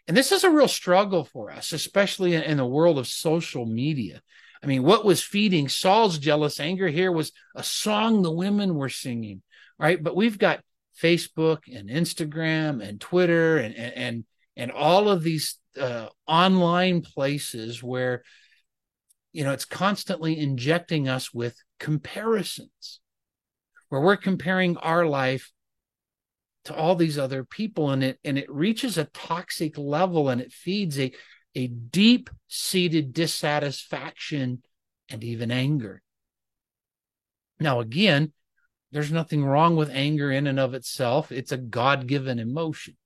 And 0.08 0.16
this 0.16 0.32
is 0.32 0.44
a 0.44 0.50
real 0.50 0.68
struggle 0.68 1.24
for 1.24 1.50
us, 1.50 1.72
especially 1.72 2.34
in, 2.34 2.42
in 2.42 2.56
the 2.56 2.66
world 2.66 2.98
of 2.98 3.08
social 3.08 3.66
media. 3.66 4.22
I 4.62 4.66
mean, 4.66 4.82
what 4.82 5.04
was 5.04 5.22
feeding 5.22 5.68
Saul's 5.68 6.18
jealous 6.18 6.60
anger 6.60 6.88
here 6.88 7.12
was 7.12 7.32
a 7.54 7.62
song 7.62 8.22
the 8.22 8.30
women 8.30 8.74
were 8.74 8.88
singing, 8.88 9.42
right? 9.78 10.02
But 10.02 10.16
we've 10.16 10.38
got 10.38 10.62
Facebook 11.00 11.60
and 11.72 11.90
Instagram 11.90 12.86
and 12.86 13.00
Twitter 13.00 13.58
and 13.58 13.74
and 13.74 14.24
and 14.56 14.70
all 14.72 15.08
of 15.08 15.22
these 15.22 15.58
uh, 15.78 16.08
online 16.26 17.02
places 17.02 17.82
where 17.82 18.22
you 19.36 19.44
know 19.44 19.52
it's 19.52 19.66
constantly 19.66 20.38
injecting 20.38 21.10
us 21.10 21.34
with 21.34 21.62
comparisons 21.78 23.00
where 23.90 24.00
we're 24.00 24.16
comparing 24.16 24.78
our 24.78 25.04
life 25.04 25.52
to 26.64 26.74
all 26.74 26.94
these 26.94 27.18
other 27.18 27.44
people 27.44 27.90
and 27.90 28.02
it 28.02 28.18
and 28.24 28.38
it 28.38 28.50
reaches 28.50 28.96
a 28.96 29.04
toxic 29.04 29.76
level 29.76 30.30
and 30.30 30.40
it 30.40 30.52
feeds 30.52 30.98
a 30.98 31.12
a 31.54 31.66
deep 31.66 32.30
seated 32.48 33.12
dissatisfaction 33.12 34.62
and 35.10 35.22
even 35.22 35.50
anger. 35.50 36.00
Now 37.60 37.80
again 37.80 38.32
there's 38.90 39.12
nothing 39.12 39.44
wrong 39.44 39.76
with 39.76 39.90
anger 39.90 40.32
in 40.32 40.46
and 40.46 40.58
of 40.58 40.72
itself. 40.72 41.30
It's 41.30 41.52
a 41.52 41.58
god-given 41.58 42.38
emotion. 42.38 42.96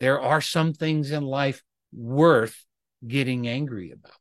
There 0.00 0.20
are 0.20 0.42
some 0.42 0.74
things 0.74 1.10
in 1.10 1.22
life 1.22 1.62
worth 1.94 2.66
getting 3.08 3.48
angry 3.48 3.90
about 3.90 4.19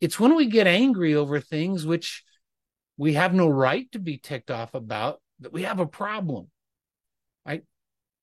it's 0.00 0.18
when 0.18 0.34
we 0.36 0.46
get 0.46 0.66
angry 0.66 1.14
over 1.14 1.40
things 1.40 1.86
which 1.86 2.24
we 2.96 3.14
have 3.14 3.34
no 3.34 3.48
right 3.48 3.90
to 3.92 3.98
be 3.98 4.18
ticked 4.18 4.50
off 4.50 4.74
about 4.74 5.20
that 5.40 5.52
we 5.52 5.62
have 5.62 5.80
a 5.80 5.86
problem. 5.86 6.50
Right? 7.46 7.62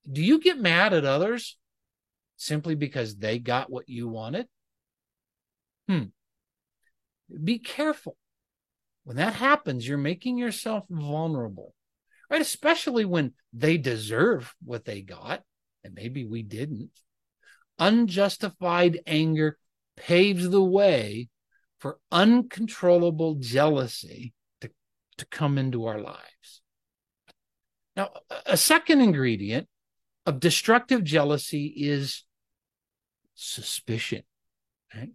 Do 0.10 0.22
you 0.22 0.40
get 0.40 0.60
mad 0.60 0.94
at 0.94 1.06
others 1.06 1.58
simply 2.38 2.75
because 2.75 3.18
they 3.18 3.40
got 3.40 3.72
what 3.72 3.88
you 3.88 4.08
wanted? 4.08 4.48
Hmm. 5.88 6.06
Be 7.44 7.60
careful. 7.60 8.18
When 9.04 9.18
that 9.18 9.34
happens, 9.34 9.88
you're 9.88 9.98
making 9.98 10.38
yourself 10.38 10.86
vulnerable, 10.90 11.74
right? 12.30 12.42
Especially 12.42 13.06
when 13.06 13.34
they 13.51 13.78
deserve 13.78 14.54
what 14.63 14.86
they 14.86 15.01
got, 15.01 15.42
and 15.84 15.94
maybe 15.94 16.25
we 16.25 16.44
didn't. 16.44 16.92
Unjustified 17.80 19.00
anger 19.08 19.58
paves 19.98 20.48
the 20.50 20.63
way 20.63 21.30
for 21.81 21.97
uncontrollable 22.11 23.35
jealousy 23.35 24.33
to, 24.61 24.69
to 25.17 25.25
come 25.25 25.57
into 25.57 25.88
our 25.88 26.00
lives. 26.00 26.61
Now, 27.95 28.11
a 28.45 28.55
second 28.55 29.01
ingredient 29.01 29.67
of 30.27 30.39
destructive 30.39 31.03
jealousy 31.03 31.73
is 31.75 32.23
suspicion, 33.33 34.21
right? 34.95 35.09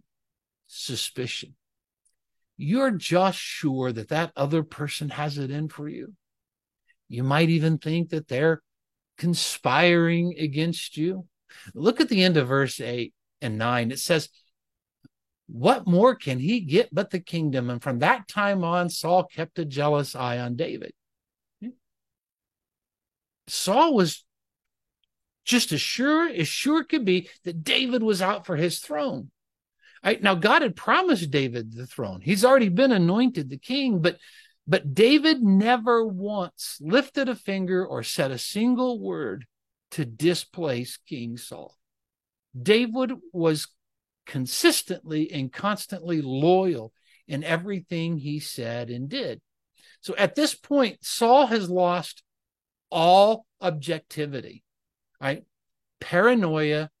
Suspicion. 0.67 1.55
You're 2.57 2.91
just 2.91 3.39
sure 3.39 3.93
that 3.93 4.09
that 4.09 4.33
other 4.35 4.61
person 4.61 5.09
has 5.09 5.37
it 5.37 5.49
in 5.49 5.69
for 5.69 5.87
you. 5.87 6.15
You 7.07 7.23
might 7.23 7.49
even 7.49 7.77
think 7.77 8.09
that 8.09 8.27
they're 8.27 8.61
conspiring 9.17 10.35
against 10.37 10.97
you. 10.97 11.27
Look 11.73 12.01
at 12.01 12.09
the 12.09 12.23
end 12.23 12.35
of 12.35 12.49
verse 12.49 12.81
8 12.81 13.13
and 13.41 13.57
9. 13.57 13.91
It 13.91 13.99
says, 13.99 14.27
What 15.47 15.87
more 15.87 16.13
can 16.15 16.39
he 16.39 16.59
get 16.59 16.93
but 16.93 17.09
the 17.09 17.19
kingdom? 17.19 17.69
And 17.69 17.81
from 17.81 17.99
that 17.99 18.27
time 18.27 18.63
on, 18.63 18.89
Saul 18.89 19.23
kept 19.23 19.59
a 19.59 19.65
jealous 19.65 20.15
eye 20.15 20.39
on 20.39 20.55
David. 20.55 20.91
Saul 23.47 23.93
was 23.93 24.25
just 25.45 25.71
as 25.71 25.79
sure 25.79 26.27
as 26.27 26.47
sure 26.47 26.83
could 26.83 27.05
be 27.05 27.29
that 27.45 27.63
David 27.63 28.03
was 28.03 28.21
out 28.21 28.45
for 28.45 28.57
his 28.57 28.79
throne. 28.79 29.31
Right, 30.03 30.21
now, 30.21 30.35
God 30.35 30.61
had 30.61 30.75
promised 30.75 31.31
David 31.31 31.73
the 31.73 31.87
throne. 31.87 32.21
He's 32.21 32.45
already 32.45 32.69
been 32.69 32.91
anointed 32.91 33.49
the 33.49 33.57
king, 33.57 34.01
but 34.01 34.17
but 34.67 34.93
David 34.93 35.41
never 35.41 36.05
once 36.05 36.77
lifted 36.81 37.29
a 37.29 37.35
finger 37.35 37.85
or 37.85 38.03
said 38.03 38.31
a 38.31 38.37
single 38.37 38.99
word 38.99 39.45
to 39.91 40.03
displace 40.03 40.97
King 41.07 41.37
Saul. 41.37 41.77
David 42.61 43.13
was 43.31 43.67
consistently 44.27 45.31
and 45.31 45.51
constantly 45.51 46.21
loyal 46.21 46.93
in 47.27 47.43
everything 47.43 48.17
he 48.17 48.39
said 48.39 48.89
and 48.89 49.09
did. 49.09 49.41
So 50.01 50.15
at 50.17 50.35
this 50.35 50.53
point, 50.53 50.99
Saul 51.01 51.47
has 51.47 51.69
lost 51.69 52.21
all 52.91 53.45
objectivity, 53.59 54.63
right? 55.19 55.43
Paranoia 55.99 56.91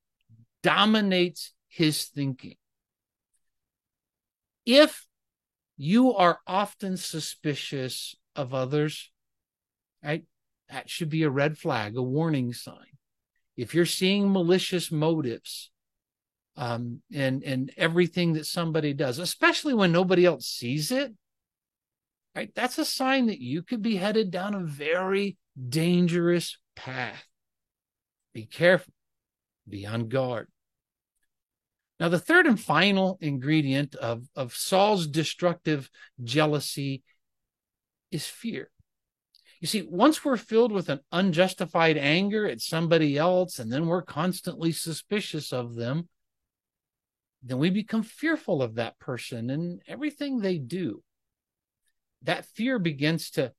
dominates 0.63 1.53
his 1.67 2.05
thinking. 2.05 2.55
If 4.65 5.05
you 5.77 6.15
are 6.15 6.39
often 6.47 6.97
suspicious 6.97 8.15
of 8.35 8.53
others, 8.53 9.11
right? 10.03 10.23
That 10.69 10.89
should 10.89 11.09
be 11.09 11.23
a 11.23 11.29
red 11.29 11.57
flag, 11.57 11.95
a 11.95 12.01
warning 12.01 12.51
sign. 12.53 12.97
If 13.55 13.73
you're 13.73 13.85
seeing 13.85 14.31
malicious 14.31 14.91
motives 14.91 15.71
um, 16.57 17.01
and 17.13 17.43
and 17.43 17.71
everything 17.77 18.33
that 18.33 18.45
somebody 18.45 18.93
does, 18.93 19.19
especially 19.19 19.73
when 19.73 19.91
nobody 19.91 20.25
else 20.25 20.47
sees 20.47 20.91
it, 20.91 21.13
right? 22.35 22.51
That's 22.55 22.77
a 22.79 22.85
sign 22.85 23.27
that 23.27 23.39
you 23.39 23.61
could 23.61 23.81
be 23.81 23.95
headed 23.95 24.31
down 24.31 24.55
a 24.55 24.59
very 24.59 25.37
dangerous 25.69 26.57
path. 26.75 27.25
Be 28.33 28.45
careful. 28.45 28.93
Be 29.69 29.85
on 29.85 30.09
guard. 30.09 30.47
Now, 31.99 32.09
the 32.09 32.19
third 32.19 32.45
and 32.45 32.59
final 32.59 33.17
ingredient 33.21 33.95
of, 33.95 34.27
of 34.35 34.53
Saul's 34.53 35.07
destructive 35.07 35.89
jealousy 36.23 37.03
is 38.11 38.27
fear. 38.27 38.69
You 39.59 39.67
see, 39.67 39.81
once 39.89 40.23
we're 40.23 40.37
filled 40.37 40.71
with 40.71 40.89
an 40.89 40.99
unjustified 41.11 41.97
anger 41.97 42.47
at 42.47 42.61
somebody 42.61 43.17
else, 43.17 43.57
and 43.57 43.71
then 43.71 43.87
we're 43.87 44.03
constantly 44.03 44.71
suspicious 44.71 45.51
of 45.51 45.73
them, 45.73 46.07
then 47.47 47.59
we 47.59 47.69
become 47.69 48.03
fearful 48.03 48.61
of 48.61 48.75
that 48.75 48.99
person 48.99 49.49
and 49.49 49.81
everything 49.87 50.39
they 50.39 50.57
do. 50.57 51.01
That 52.23 52.45
fear 52.45 52.79
begins 52.79 53.31
to, 53.31 53.53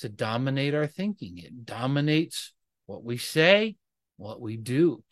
to 0.00 0.08
dominate 0.08 0.74
our 0.74 0.86
thinking. 0.86 1.38
It 1.38 1.64
dominates 1.64 2.52
what 2.86 3.04
we 3.04 3.16
say, 3.16 3.76
what 4.16 4.40
we 4.40 4.56
do. 4.56 5.02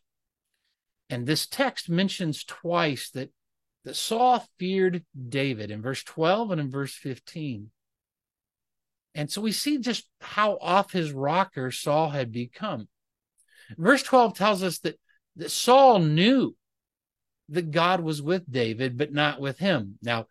And 1.09 1.27
this 1.27 1.47
text 1.47 1.89
mentions 1.89 2.45
twice 2.45 3.11
that, 3.11 3.31
that 3.85 3.97
Saul 3.97 4.47
feared 4.59 5.05
David 5.29 5.71
in 5.71 5.83
verse 5.83 6.03
12 6.05 6.51
and 6.53 6.61
in 6.61 6.71
verse 6.71 6.95
15. 6.95 7.71
And 9.15 9.31
so 9.31 9.41
we 9.41 9.53
see 9.53 9.79
just 9.79 10.07
how 10.21 10.59
off 10.61 10.93
his 10.93 11.13
rocker 11.13 11.71
Saul 11.71 12.11
had 12.11 12.31
become. 12.31 12.89
Verse 13.77 14.03
12 14.03 14.37
tells 14.37 14.63
us 14.63 14.79
that, 14.81 14.99
that 15.37 15.51
Saul 15.51 16.01
knew 16.01 16.55
that 17.51 17.71
God 17.71 18.01
was 18.01 18.23
with 18.23 18.51
David, 18.51 18.97
but 18.97 19.13
not 19.13 19.41
with 19.41 19.59
him. 19.59 19.99
Now, 20.03 20.27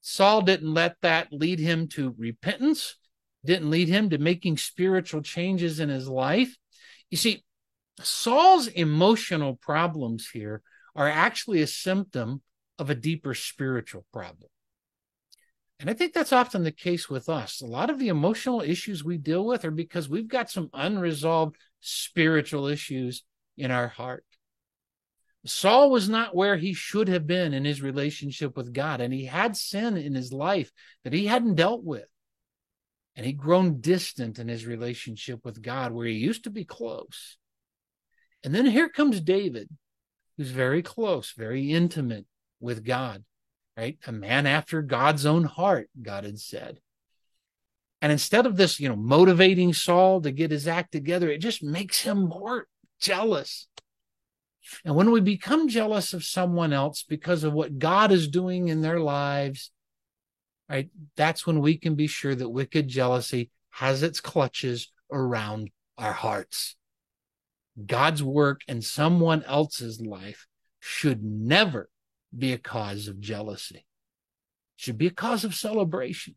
Saul 0.00 0.42
didn't 0.42 0.72
let 0.72 0.96
that 1.02 1.32
lead 1.32 1.58
him 1.58 1.88
to 1.88 2.14
repentance, 2.18 2.96
didn't 3.44 3.70
lead 3.70 3.88
him 3.88 4.10
to 4.10 4.18
making 4.18 4.56
spiritual 4.56 5.22
changes 5.22 5.78
in 5.78 5.88
his 5.88 6.08
life. 6.08 6.56
You 7.10 7.18
see, 7.18 7.44
Saul's 8.00 8.66
emotional 8.66 9.56
problems 9.56 10.28
here 10.30 10.62
are 10.96 11.08
actually 11.08 11.60
a 11.60 11.66
symptom 11.66 12.42
of 12.78 12.90
a 12.90 12.94
deeper 12.94 13.34
spiritual 13.34 14.06
problem. 14.12 14.48
And 15.78 15.88
I 15.88 15.94
think 15.94 16.12
that's 16.12 16.32
often 16.32 16.62
the 16.62 16.72
case 16.72 17.08
with 17.08 17.28
us. 17.28 17.60
A 17.60 17.66
lot 17.66 17.88
of 17.88 17.98
the 17.98 18.08
emotional 18.08 18.60
issues 18.60 19.02
we 19.02 19.16
deal 19.16 19.46
with 19.46 19.64
are 19.64 19.70
because 19.70 20.08
we've 20.08 20.28
got 20.28 20.50
some 20.50 20.68
unresolved 20.74 21.56
spiritual 21.80 22.66
issues 22.66 23.22
in 23.56 23.70
our 23.70 23.88
heart. 23.88 24.24
Saul 25.46 25.90
was 25.90 26.08
not 26.08 26.34
where 26.36 26.56
he 26.56 26.74
should 26.74 27.08
have 27.08 27.26
been 27.26 27.54
in 27.54 27.64
his 27.64 27.80
relationship 27.80 28.56
with 28.56 28.74
God, 28.74 29.00
and 29.00 29.12
he 29.12 29.24
had 29.24 29.56
sin 29.56 29.96
in 29.96 30.14
his 30.14 30.32
life 30.32 30.70
that 31.02 31.14
he 31.14 31.26
hadn't 31.26 31.54
dealt 31.54 31.82
with. 31.82 32.08
And 33.16 33.26
he'd 33.26 33.38
grown 33.38 33.80
distant 33.80 34.38
in 34.38 34.48
his 34.48 34.66
relationship 34.66 35.44
with 35.44 35.62
God, 35.62 35.92
where 35.92 36.06
he 36.06 36.14
used 36.14 36.44
to 36.44 36.50
be 36.50 36.64
close. 36.64 37.38
And 38.44 38.54
then 38.54 38.66
here 38.66 38.88
comes 38.88 39.20
David, 39.20 39.68
who's 40.36 40.50
very 40.50 40.82
close, 40.82 41.32
very 41.32 41.72
intimate 41.72 42.26
with 42.60 42.84
God, 42.84 43.24
right? 43.76 43.98
A 44.06 44.12
man 44.12 44.46
after 44.46 44.82
God's 44.82 45.26
own 45.26 45.44
heart, 45.44 45.88
God 46.00 46.24
had 46.24 46.38
said. 46.38 46.80
And 48.02 48.12
instead 48.12 48.46
of 48.46 48.56
this, 48.56 48.80
you 48.80 48.88
know, 48.88 48.96
motivating 48.96 49.74
Saul 49.74 50.20
to 50.22 50.30
get 50.30 50.50
his 50.50 50.66
act 50.66 50.92
together, 50.92 51.30
it 51.30 51.38
just 51.38 51.62
makes 51.62 52.00
him 52.00 52.28
more 52.28 52.66
jealous. 52.98 53.68
And 54.84 54.94
when 54.94 55.10
we 55.10 55.20
become 55.20 55.68
jealous 55.68 56.12
of 56.12 56.24
someone 56.24 56.72
else 56.72 57.02
because 57.02 57.44
of 57.44 57.52
what 57.52 57.78
God 57.78 58.12
is 58.12 58.28
doing 58.28 58.68
in 58.68 58.82
their 58.82 59.00
lives, 59.00 59.70
right, 60.68 60.90
that's 61.16 61.46
when 61.46 61.60
we 61.60 61.76
can 61.76 61.94
be 61.94 62.06
sure 62.06 62.34
that 62.34 62.48
wicked 62.48 62.88
jealousy 62.88 63.50
has 63.70 64.02
its 64.02 64.20
clutches 64.20 64.92
around 65.10 65.70
our 65.98 66.12
hearts. 66.12 66.76
God's 67.86 68.22
work 68.22 68.60
in 68.68 68.82
someone 68.82 69.42
else's 69.44 70.00
life 70.00 70.46
should 70.80 71.22
never 71.22 71.88
be 72.36 72.52
a 72.52 72.58
cause 72.58 73.08
of 73.08 73.20
jealousy. 73.20 73.76
It 73.76 73.84
should 74.76 74.98
be 74.98 75.06
a 75.06 75.10
cause 75.12 75.44
of 75.44 75.54
celebration. 75.54 76.34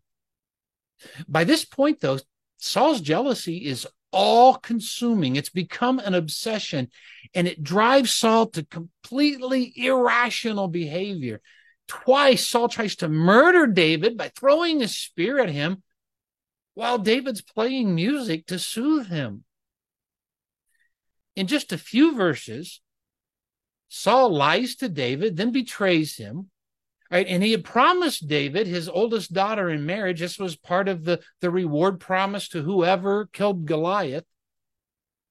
By 1.27 1.43
this 1.43 1.65
point, 1.65 1.99
though, 1.99 2.19
Saul's 2.57 3.01
jealousy 3.01 3.65
is 3.65 3.87
all 4.13 4.55
consuming. 4.55 5.35
It's 5.35 5.49
become 5.49 5.99
an 5.99 6.13
obsession 6.13 6.89
and 7.33 7.47
it 7.47 7.63
drives 7.63 8.13
Saul 8.13 8.47
to 8.51 8.63
completely 8.63 9.73
irrational 9.75 10.69
behavior. 10.69 11.41
Twice, 11.89 12.47
Saul 12.47 12.69
tries 12.69 12.95
to 12.97 13.09
murder 13.09 13.67
David 13.67 14.17
by 14.17 14.29
throwing 14.29 14.81
a 14.81 14.87
spear 14.87 15.39
at 15.39 15.49
him 15.49 15.83
while 16.75 16.97
David's 16.97 17.41
playing 17.41 17.93
music 17.93 18.45
to 18.47 18.57
soothe 18.57 19.07
him 19.07 19.43
in 21.35 21.47
just 21.47 21.71
a 21.71 21.77
few 21.77 22.15
verses, 22.15 22.81
Saul 23.87 24.33
lies 24.33 24.75
to 24.75 24.89
David, 24.89 25.37
then 25.37 25.51
betrays 25.51 26.17
him. 26.17 26.49
Right? 27.13 27.27
And 27.27 27.43
he 27.43 27.51
had 27.51 27.63
promised 27.63 28.27
David 28.27 28.65
his 28.65 28.89
oldest 28.89 29.33
daughter 29.33 29.69
in 29.69 29.85
marriage. 29.85 30.19
This 30.19 30.39
was 30.39 30.55
part 30.55 30.89
of 30.89 31.03
the, 31.03 31.19
the 31.41 31.51
reward 31.51 31.99
promise 31.99 32.47
to 32.49 32.63
whoever 32.63 33.27
killed 33.27 33.67
Goliath. 33.67 34.25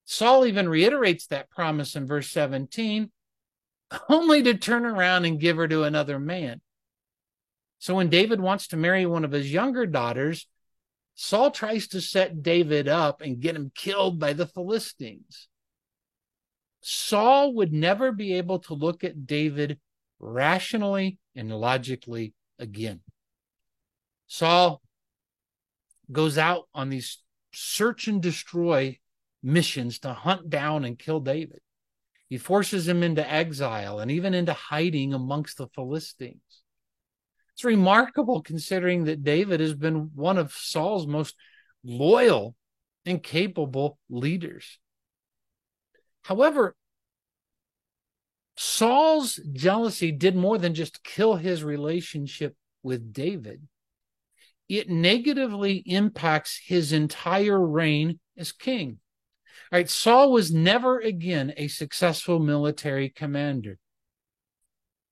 Saul 0.05 0.45
even 0.45 0.69
reiterates 0.69 1.27
that 1.27 1.49
promise 1.49 1.97
in 1.97 2.07
verse 2.07 2.29
17, 2.29 3.11
only 4.07 4.41
to 4.43 4.53
turn 4.53 4.85
around 4.85 5.25
and 5.25 5.41
give 5.41 5.57
her 5.57 5.67
to 5.67 5.83
another 5.83 6.19
man. 6.19 6.61
So 7.79 7.95
when 7.95 8.07
David 8.07 8.39
wants 8.39 8.67
to 8.69 8.77
marry 8.77 9.05
one 9.05 9.25
of 9.25 9.33
his 9.33 9.51
younger 9.51 9.85
daughters, 9.85 10.47
Saul 11.15 11.51
tries 11.51 11.89
to 11.89 11.99
set 11.99 12.41
David 12.41 12.87
up 12.87 13.19
and 13.19 13.41
get 13.41 13.57
him 13.57 13.73
killed 13.75 14.21
by 14.21 14.31
the 14.31 14.47
Philistines. 14.47 15.49
Saul 16.79 17.53
would 17.55 17.73
never 17.73 18.13
be 18.13 18.35
able 18.35 18.59
to 18.59 18.73
look 18.73 19.03
at 19.03 19.27
David 19.27 19.81
rationally 20.23 21.17
and 21.35 21.51
logically 21.51 22.33
again. 22.59 23.01
Saul 24.27 24.81
goes 26.11 26.37
out 26.37 26.67
on 26.73 26.89
these 26.89 27.19
search 27.53 28.07
and 28.07 28.21
destroy 28.21 28.99
missions 29.41 29.99
to 29.99 30.13
hunt 30.13 30.49
down 30.49 30.85
and 30.85 30.97
kill 30.97 31.19
David. 31.19 31.59
He 32.29 32.37
forces 32.37 32.87
him 32.87 33.03
into 33.03 33.29
exile 33.29 33.99
and 33.99 34.09
even 34.09 34.33
into 34.33 34.53
hiding 34.53 35.13
amongst 35.13 35.57
the 35.57 35.67
Philistines. 35.67 36.41
It's 37.53 37.63
remarkable 37.63 38.41
considering 38.41 39.03
that 39.03 39.23
David 39.23 39.59
has 39.59 39.75
been 39.75 40.11
one 40.15 40.39
of 40.39 40.53
Saul's 40.53 41.05
most 41.05 41.35
loyal 41.83 42.55
and 43.05 43.21
capable 43.21 43.99
leaders. 44.09 44.79
However, 46.23 46.75
Saul's 48.55 49.39
jealousy 49.51 50.11
did 50.11 50.35
more 50.35 50.57
than 50.57 50.73
just 50.73 51.03
kill 51.03 51.35
his 51.35 51.63
relationship 51.63 52.55
with 52.83 53.13
David. 53.13 53.67
It 54.69 54.89
negatively 54.89 55.77
impacts 55.85 56.59
his 56.65 56.93
entire 56.93 57.59
reign 57.59 58.19
as 58.37 58.51
king. 58.51 58.99
All 59.71 59.79
right, 59.79 59.89
Saul 59.89 60.31
was 60.31 60.53
never 60.53 60.99
again 60.99 61.53
a 61.57 61.67
successful 61.67 62.39
military 62.39 63.09
commander, 63.09 63.79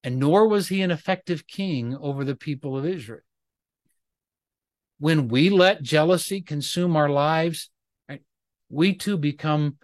and 0.04 0.17
nor 0.17 0.47
was 0.47 0.67
he 0.67 0.82
an 0.82 0.91
effective 0.91 1.47
king 1.47 1.97
over 1.99 2.23
the 2.23 2.36
people 2.36 2.77
of 2.77 2.86
Israel. 2.86 3.21
When 4.99 5.27
we 5.27 5.49
let 5.49 5.82
jealousy 5.82 6.41
consume 6.41 6.95
our 6.95 7.10
lives, 7.10 7.69
right, 8.08 8.21
we 8.69 8.93
too 8.93 9.17
become 9.17 9.77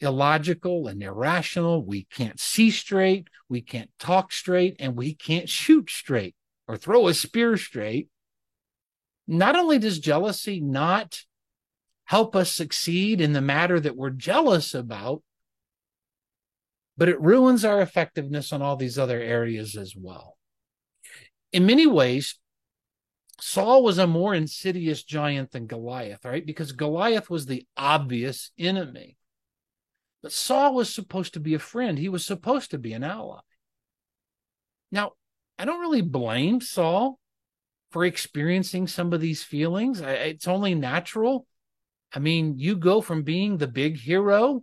illogical 0.00 0.88
and 0.88 1.02
irrational. 1.02 1.84
We 1.84 2.04
can't 2.04 2.38
see 2.38 2.70
straight, 2.70 3.28
we 3.48 3.60
can't 3.60 3.90
talk 3.98 4.32
straight, 4.32 4.76
and 4.78 4.96
we 4.96 5.14
can't 5.14 5.48
shoot 5.48 5.90
straight 5.90 6.34
or 6.68 6.76
throw 6.76 7.08
a 7.08 7.14
spear 7.14 7.56
straight. 7.56 8.08
Not 9.26 9.56
only 9.56 9.78
does 9.78 9.98
jealousy 9.98 10.60
not 10.60 11.22
help 12.04 12.36
us 12.36 12.52
succeed 12.52 13.20
in 13.20 13.32
the 13.32 13.40
matter 13.40 13.80
that 13.80 13.96
we're 13.96 14.10
jealous 14.10 14.74
about, 14.74 15.22
but 16.96 17.08
it 17.08 17.20
ruins 17.20 17.64
our 17.64 17.80
effectiveness 17.80 18.52
on 18.52 18.62
all 18.62 18.76
these 18.76 18.98
other 18.98 19.20
areas 19.20 19.76
as 19.76 19.94
well. 19.96 20.36
In 21.52 21.66
many 21.66 21.86
ways, 21.86 22.38
Saul 23.40 23.82
was 23.82 23.98
a 23.98 24.06
more 24.06 24.34
insidious 24.34 25.02
giant 25.02 25.52
than 25.52 25.66
Goliath, 25.66 26.24
right? 26.24 26.44
Because 26.44 26.72
Goliath 26.72 27.28
was 27.28 27.46
the 27.46 27.66
obvious 27.76 28.50
enemy. 28.58 29.16
But 30.26 30.32
Saul 30.32 30.74
was 30.74 30.92
supposed 30.92 31.34
to 31.34 31.40
be 31.40 31.54
a 31.54 31.60
friend, 31.60 31.96
he 31.96 32.08
was 32.08 32.26
supposed 32.26 32.72
to 32.72 32.78
be 32.78 32.92
an 32.94 33.04
ally. 33.04 33.38
Now, 34.90 35.12
I 35.56 35.64
don't 35.64 35.80
really 35.80 36.02
blame 36.02 36.60
Saul 36.60 37.20
for 37.92 38.04
experiencing 38.04 38.88
some 38.88 39.12
of 39.12 39.20
these 39.20 39.44
feelings. 39.44 40.00
It's 40.00 40.48
only 40.48 40.74
natural. 40.74 41.46
I 42.12 42.18
mean, 42.18 42.58
you 42.58 42.74
go 42.74 43.00
from 43.00 43.22
being 43.22 43.58
the 43.58 43.68
big 43.68 43.98
hero 43.98 44.62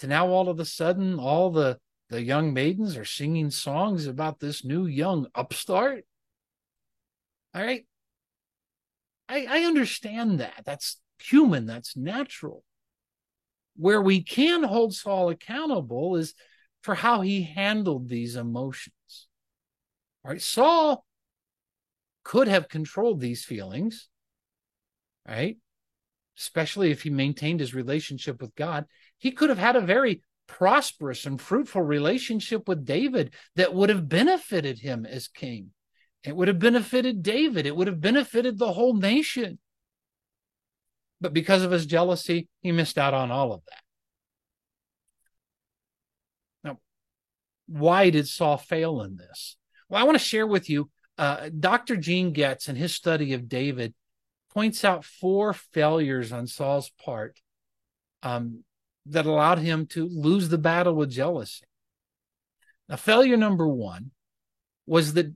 to 0.00 0.06
now 0.06 0.28
all 0.28 0.50
of 0.50 0.60
a 0.60 0.66
sudden 0.66 1.18
all 1.18 1.50
the 1.50 1.78
the 2.10 2.22
young 2.22 2.52
maidens 2.52 2.98
are 2.98 3.06
singing 3.06 3.50
songs 3.50 4.06
about 4.06 4.40
this 4.40 4.62
new 4.62 4.84
young 4.84 5.26
upstart. 5.34 6.04
All 7.54 7.62
right. 7.64 7.86
I, 9.26 9.46
I 9.48 9.60
understand 9.60 10.38
that. 10.40 10.64
That's 10.66 11.00
human, 11.18 11.64
that's 11.64 11.96
natural. 11.96 12.62
Where 13.76 14.00
we 14.00 14.22
can 14.22 14.62
hold 14.62 14.94
Saul 14.94 15.28
accountable 15.30 16.16
is 16.16 16.34
for 16.82 16.94
how 16.94 17.20
he 17.20 17.42
handled 17.42 18.08
these 18.08 18.36
emotions. 18.36 19.28
All 20.24 20.30
right. 20.32 20.40
Saul 20.42 21.04
could 22.24 22.48
have 22.48 22.68
controlled 22.68 23.20
these 23.20 23.44
feelings, 23.44 24.08
right? 25.26 25.56
Especially 26.38 26.90
if 26.90 27.02
he 27.02 27.10
maintained 27.10 27.60
his 27.60 27.74
relationship 27.74 28.40
with 28.40 28.54
God. 28.54 28.86
He 29.18 29.30
could 29.30 29.48
have 29.48 29.58
had 29.58 29.76
a 29.76 29.80
very 29.80 30.22
prosperous 30.46 31.26
and 31.26 31.40
fruitful 31.40 31.82
relationship 31.82 32.68
with 32.68 32.84
David 32.84 33.34
that 33.56 33.74
would 33.74 33.88
have 33.88 34.08
benefited 34.08 34.78
him 34.78 35.06
as 35.06 35.28
king. 35.28 35.70
It 36.24 36.34
would 36.34 36.48
have 36.48 36.58
benefited 36.58 37.22
David. 37.22 37.66
It 37.66 37.76
would 37.76 37.86
have 37.86 38.00
benefited 38.00 38.58
the 38.58 38.72
whole 38.72 38.94
nation. 38.94 39.58
But 41.26 41.32
because 41.32 41.64
of 41.64 41.72
his 41.72 41.86
jealousy, 41.86 42.46
he 42.60 42.70
missed 42.70 42.96
out 42.98 43.12
on 43.12 43.32
all 43.32 43.52
of 43.52 43.62
that. 43.66 43.82
Now, 46.62 46.78
why 47.66 48.10
did 48.10 48.28
Saul 48.28 48.58
fail 48.58 49.02
in 49.02 49.16
this? 49.16 49.56
Well, 49.88 50.00
I 50.00 50.04
want 50.04 50.16
to 50.16 50.24
share 50.24 50.46
with 50.46 50.70
you 50.70 50.88
uh, 51.18 51.50
Dr. 51.58 51.96
Gene 51.96 52.32
Getz, 52.32 52.68
in 52.68 52.76
his 52.76 52.94
study 52.94 53.32
of 53.32 53.48
David, 53.48 53.92
points 54.54 54.84
out 54.84 55.04
four 55.04 55.52
failures 55.52 56.30
on 56.30 56.46
Saul's 56.46 56.92
part 57.04 57.40
um, 58.22 58.62
that 59.06 59.26
allowed 59.26 59.58
him 59.58 59.86
to 59.86 60.08
lose 60.08 60.48
the 60.48 60.58
battle 60.58 60.94
with 60.94 61.10
jealousy. 61.10 61.66
Now, 62.88 62.94
failure 62.94 63.36
number 63.36 63.66
one 63.66 64.12
was 64.86 65.14
that 65.14 65.34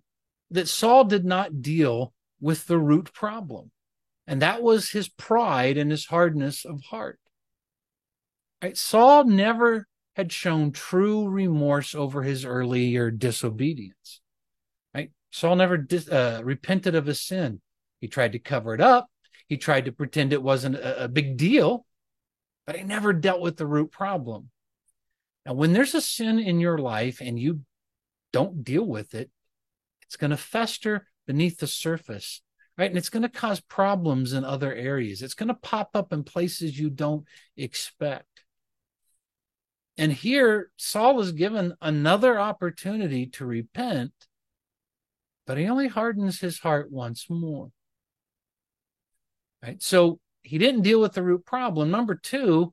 that 0.53 0.69
Saul 0.69 1.03
did 1.03 1.25
not 1.25 1.63
deal 1.63 2.15
with 2.41 2.69
the 2.69 2.79
root 2.79 3.13
problem, 3.13 3.73
and 4.31 4.43
that 4.43 4.63
was 4.63 4.91
his 4.91 5.09
pride 5.09 5.77
and 5.77 5.91
his 5.91 6.07
hardness 6.07 6.65
of 6.65 6.81
heart. 6.83 7.19
Right? 8.63 8.77
Saul 8.77 9.25
never 9.25 9.89
had 10.15 10.31
shown 10.31 10.71
true 10.71 11.29
remorse 11.29 11.97
over 11.97 12.23
his 12.23 12.45
earlier 12.45 13.11
disobedience. 13.11 14.21
Right? 14.95 15.11
Saul 15.33 15.57
never 15.57 15.77
dis, 15.77 16.09
uh, 16.09 16.43
repented 16.45 16.95
of 16.95 17.07
his 17.07 17.21
sin. 17.21 17.61
He 18.01 18.07
tried 18.07 18.31
to 18.33 18.39
cover 18.39 18.73
it 18.73 18.81
up. 18.81 19.09
He 19.49 19.57
tried 19.57 19.87
to 19.87 19.93
pretend 19.93 20.33
it 20.33 20.45
wasn't 20.45 20.77
a, 20.77 21.05
a 21.05 21.09
big 21.09 21.37
deal, 21.37 21.85
but 22.69 22.77
he 22.77 22.85
never 22.85 23.13
dealt 23.13 23.41
with 23.41 23.57
the 23.57 23.67
root 23.67 23.91
problem. 23.91 24.51
Now, 25.45 25.55
when 25.55 25.73
there's 25.73 25.97
a 25.97 26.01
sin 26.01 26.39
in 26.39 26.61
your 26.61 26.79
life 26.79 27.21
and 27.21 27.37
you 27.37 27.63
don't 28.33 28.63
deal 28.63 28.87
with 28.87 29.13
it, 29.13 29.29
it's 30.03 30.17
going 30.17 30.31
to 30.31 30.37
fester 30.37 31.09
beneath 31.27 31.59
the 31.59 31.67
surface, 31.67 32.43
right? 32.79 32.91
And 32.91 32.99
it's 32.99 33.09
going 33.09 33.23
to 33.23 33.29
cause 33.29 33.61
problems 33.61 34.33
in 34.33 34.45
other 34.45 34.75
areas. 34.75 35.23
It's 35.23 35.35
going 35.35 35.49
to 35.49 35.55
pop 35.55 35.91
up 35.95 36.13
in 36.13 36.25
places 36.25 36.79
you 36.79 36.91
don't 36.91 37.27
expect. 37.57 38.27
And 39.99 40.13
here, 40.13 40.71
Saul 40.77 41.21
is 41.21 41.33
given 41.33 41.75
another 41.81 42.41
opportunity 42.41 43.27
to 43.27 43.45
repent 43.45 44.13
but 45.51 45.59
he 45.59 45.67
only 45.67 45.89
hardens 45.89 46.39
his 46.39 46.61
heart 46.61 46.93
once 46.93 47.29
more. 47.29 47.73
Right? 49.61 49.83
So 49.83 50.21
he 50.43 50.59
didn't 50.59 50.83
deal 50.83 51.01
with 51.01 51.15
the 51.15 51.25
root 51.25 51.45
problem. 51.45 51.91
Number 51.91 52.15
two, 52.15 52.73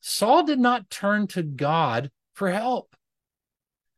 Saul 0.00 0.44
did 0.44 0.58
not 0.58 0.88
turn 0.88 1.26
to 1.26 1.42
God 1.42 2.10
for 2.32 2.50
help. 2.50 2.96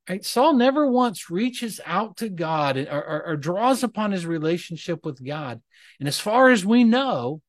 Right? 0.09 0.25
Saul 0.25 0.55
never 0.55 0.87
once 0.87 1.31
reaches 1.31 1.81
out 1.87 2.17
to 2.19 2.29
God 2.29 2.77
or, 2.77 3.03
or, 3.03 3.27
or 3.29 3.37
draws 3.37 3.83
upon 3.83 4.13
his 4.13 4.27
relationship 4.27 5.05
with 5.05 5.25
God. 5.25 5.63
And 6.01 6.09
as 6.09 6.19
far 6.19 6.51
as 6.51 6.67
we 6.67 6.83
know, 6.83 7.41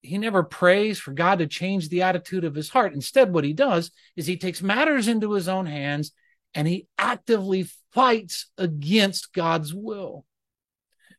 he 0.00 0.18
never 0.18 0.44
prays 0.44 1.00
for 1.00 1.12
God 1.12 1.40
to 1.40 1.48
change 1.48 1.88
the 1.88 2.02
attitude 2.02 2.44
of 2.44 2.54
his 2.54 2.68
heart. 2.68 2.94
Instead, 2.94 3.32
what 3.32 3.44
he 3.44 3.52
does 3.52 3.90
is 4.14 4.26
he 4.26 4.36
takes 4.36 4.62
matters 4.62 5.08
into 5.08 5.32
his 5.32 5.48
own 5.48 5.66
hands 5.66 6.12
and 6.54 6.68
he 6.68 6.86
actively 6.96 7.68
fights 7.92 8.46
against 8.56 9.32
God's 9.32 9.74
will. 9.74 10.24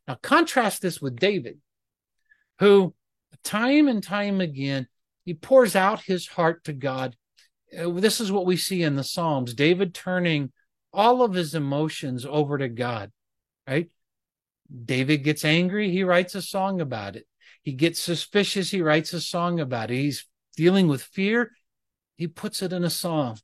Now, 0.08 0.18
contrast 0.22 0.82
this 0.82 1.02
with 1.02 1.20
David, 1.20 1.60
who 2.60 2.96
time 3.44 3.90
and 3.90 4.02
time 4.02 4.40
again, 4.40 4.88
he 5.26 5.34
pours 5.34 5.76
out 5.76 6.02
his 6.02 6.28
heart 6.28 6.64
to 6.64 6.74
God. 6.74 7.16
Uh, 7.78 7.90
this 7.92 8.22
is 8.22 8.32
what 8.32 8.46
we 8.46 8.58
see 8.58 8.84
in 8.84 8.96
the 8.96 9.04
Psalms 9.04 9.54
David 9.54 9.94
turning 9.94 10.52
all 10.94 11.22
of 11.22 11.34
his 11.34 11.54
emotions 11.54 12.26
over 12.26 12.58
to 12.58 12.70
God, 12.70 13.12
right? 13.68 13.90
David 14.86 15.24
gets 15.24 15.46
angry, 15.46 15.92
he 15.92 16.04
writes 16.04 16.36
a 16.36 16.42
song 16.42 16.82
about 16.82 17.16
it. 17.16 17.26
He 17.62 17.74
gets 17.74 18.00
suspicious, 18.00 18.72
he 18.72 18.82
writes 18.82 19.14
a 19.14 19.22
song 19.22 19.60
about 19.60 19.92
it. 19.92 19.96
He's 19.96 20.26
dealing 20.56 20.88
with 20.88 21.02
fear, 21.02 21.52
he 22.16 22.28
puts 22.28 22.62
it 22.62 22.74
in 22.74 22.84
a 22.84 22.90
song. 22.90 23.40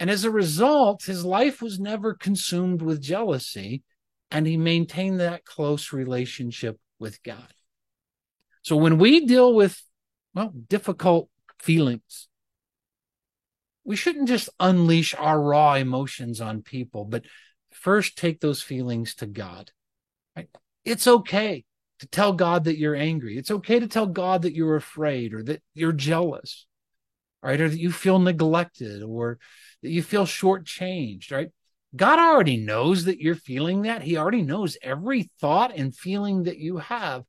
And 0.00 0.10
as 0.10 0.24
a 0.24 0.30
result, 0.30 1.04
his 1.04 1.24
life 1.24 1.60
was 1.60 1.80
never 1.80 2.14
consumed 2.14 2.82
with 2.82 3.02
jealousy, 3.02 3.82
and 4.30 4.46
he 4.46 4.56
maintained 4.56 5.20
that 5.20 5.44
close 5.44 5.92
relationship 5.92 6.78
with 6.98 7.22
God. 7.22 7.52
So 8.62 8.76
when 8.76 8.98
we 8.98 9.26
deal 9.26 9.54
with, 9.54 9.82
well, 10.34 10.52
difficult 10.68 11.30
feelings, 11.58 12.27
we 13.88 13.96
shouldn't 13.96 14.28
just 14.28 14.50
unleash 14.60 15.14
our 15.14 15.40
raw 15.40 15.72
emotions 15.72 16.42
on 16.42 16.60
people, 16.60 17.06
but 17.06 17.24
first 17.72 18.18
take 18.18 18.38
those 18.38 18.60
feelings 18.60 19.14
to 19.14 19.26
God. 19.26 19.72
Right? 20.36 20.48
It's 20.84 21.06
okay 21.06 21.64
to 22.00 22.06
tell 22.06 22.34
God 22.34 22.64
that 22.64 22.76
you're 22.76 22.94
angry. 22.94 23.38
It's 23.38 23.50
okay 23.50 23.80
to 23.80 23.88
tell 23.88 24.06
God 24.06 24.42
that 24.42 24.54
you're 24.54 24.76
afraid 24.76 25.32
or 25.32 25.42
that 25.44 25.62
you're 25.72 25.94
jealous, 25.94 26.66
right? 27.42 27.58
Or 27.58 27.70
that 27.70 27.80
you 27.80 27.90
feel 27.90 28.18
neglected 28.18 29.02
or 29.02 29.38
that 29.82 29.90
you 29.90 30.02
feel 30.02 30.26
shortchanged, 30.26 31.32
right? 31.32 31.48
God 31.96 32.18
already 32.18 32.58
knows 32.58 33.06
that 33.06 33.20
you're 33.20 33.34
feeling 33.34 33.82
that. 33.82 34.02
He 34.02 34.18
already 34.18 34.42
knows 34.42 34.76
every 34.82 35.30
thought 35.40 35.74
and 35.74 35.96
feeling 35.96 36.42
that 36.42 36.58
you 36.58 36.76
have. 36.76 37.24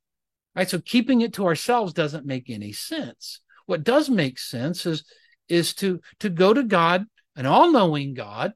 Right. 0.54 0.68
So 0.68 0.78
keeping 0.78 1.22
it 1.22 1.32
to 1.34 1.46
ourselves 1.46 1.94
doesn't 1.94 2.26
make 2.26 2.50
any 2.50 2.72
sense. 2.72 3.40
What 3.64 3.82
does 3.82 4.10
make 4.10 4.38
sense 4.38 4.84
is, 4.84 5.04
is 5.50 5.74
to, 5.74 6.00
to 6.20 6.30
go 6.30 6.54
to 6.54 6.62
God, 6.62 7.04
an 7.36 7.44
all 7.44 7.70
knowing 7.70 8.14
God, 8.14 8.54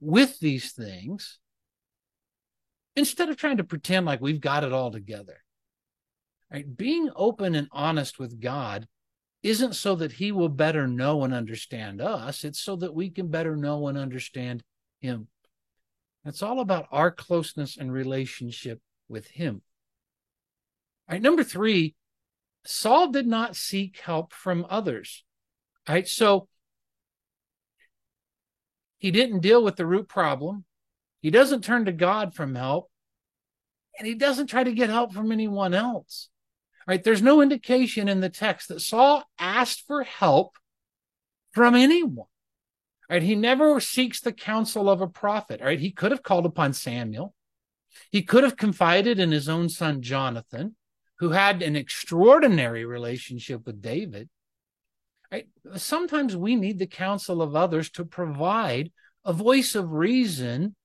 with 0.00 0.38
these 0.40 0.72
things 0.72 1.38
instead 2.96 3.28
of 3.28 3.36
trying 3.36 3.56
to 3.56 3.64
pretend 3.64 4.04
like 4.04 4.20
we've 4.20 4.40
got 4.40 4.64
it 4.64 4.72
all 4.72 4.90
together. 4.90 5.38
Right? 6.52 6.76
Being 6.76 7.10
open 7.16 7.54
and 7.54 7.68
honest 7.72 8.18
with 8.18 8.40
God 8.40 8.86
isn't 9.42 9.74
so 9.74 9.94
that 9.96 10.12
he 10.12 10.32
will 10.32 10.48
better 10.48 10.86
know 10.86 11.24
and 11.24 11.34
understand 11.34 12.00
us, 12.00 12.44
it's 12.44 12.60
so 12.60 12.76
that 12.76 12.94
we 12.94 13.10
can 13.10 13.28
better 13.28 13.56
know 13.56 13.88
and 13.88 13.98
understand 13.98 14.62
him. 15.00 15.28
It's 16.24 16.42
all 16.42 16.60
about 16.60 16.86
our 16.90 17.10
closeness 17.10 17.76
and 17.76 17.92
relationship 17.92 18.80
with 19.08 19.26
him. 19.28 19.62
All 21.08 21.14
right, 21.14 21.22
number 21.22 21.44
three, 21.44 21.94
Saul 22.64 23.08
did 23.08 23.26
not 23.26 23.56
seek 23.56 23.98
help 23.98 24.32
from 24.32 24.64
others. 24.70 25.23
Right, 25.88 26.08
so 26.08 26.48
he 28.98 29.10
didn't 29.10 29.40
deal 29.40 29.62
with 29.62 29.76
the 29.76 29.86
root 29.86 30.08
problem. 30.08 30.64
He 31.20 31.30
doesn't 31.30 31.62
turn 31.62 31.84
to 31.84 31.92
God 31.92 32.34
from 32.34 32.54
help, 32.54 32.90
and 33.98 34.06
he 34.06 34.14
doesn't 34.14 34.46
try 34.46 34.64
to 34.64 34.72
get 34.72 34.90
help 34.90 35.12
from 35.12 35.30
anyone 35.30 35.74
else. 35.74 36.28
Right? 36.86 37.02
there's 37.02 37.22
no 37.22 37.40
indication 37.40 38.08
in 38.08 38.20
the 38.20 38.28
text 38.28 38.68
that 38.68 38.80
Saul 38.80 39.24
asked 39.38 39.86
for 39.86 40.02
help 40.02 40.56
from 41.52 41.74
anyone. 41.74 42.26
Right? 43.08 43.22
He 43.22 43.34
never 43.34 43.80
seeks 43.80 44.20
the 44.20 44.32
counsel 44.32 44.90
of 44.90 45.00
a 45.00 45.06
prophet. 45.06 45.60
Right? 45.62 45.80
He 45.80 45.90
could 45.90 46.10
have 46.10 46.22
called 46.22 46.46
upon 46.46 46.72
Samuel. 46.72 47.34
He 48.10 48.22
could 48.22 48.44
have 48.44 48.56
confided 48.56 49.18
in 49.18 49.32
his 49.32 49.48
own 49.48 49.68
son 49.68 50.02
Jonathan, 50.02 50.76
who 51.18 51.30
had 51.30 51.62
an 51.62 51.76
extraordinary 51.76 52.84
relationship 52.84 53.66
with 53.66 53.80
David. 53.80 54.28
Right? 55.34 55.48
Sometimes 55.76 56.36
we 56.36 56.54
need 56.54 56.78
the 56.78 56.86
counsel 56.86 57.42
of 57.42 57.56
others 57.56 57.90
to 57.90 58.04
provide 58.04 58.92
a 59.24 59.32
voice 59.32 59.74
of 59.74 59.90
reason 59.90 60.76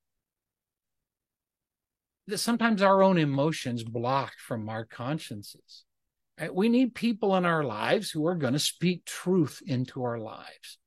that 2.26 2.38
sometimes 2.38 2.82
our 2.82 3.02
own 3.02 3.18
emotions 3.18 3.84
block 3.84 4.32
from 4.38 4.68
our 4.68 4.84
consciences. 4.84 5.84
Right? 6.40 6.54
We 6.54 6.68
need 6.68 6.94
people 6.94 7.36
in 7.36 7.44
our 7.44 7.62
lives 7.62 8.10
who 8.10 8.26
are 8.26 8.34
going 8.34 8.54
to 8.54 8.58
speak 8.58 9.04
truth 9.04 9.62
into 9.66 10.02
our 10.02 10.18
lives 10.18 10.78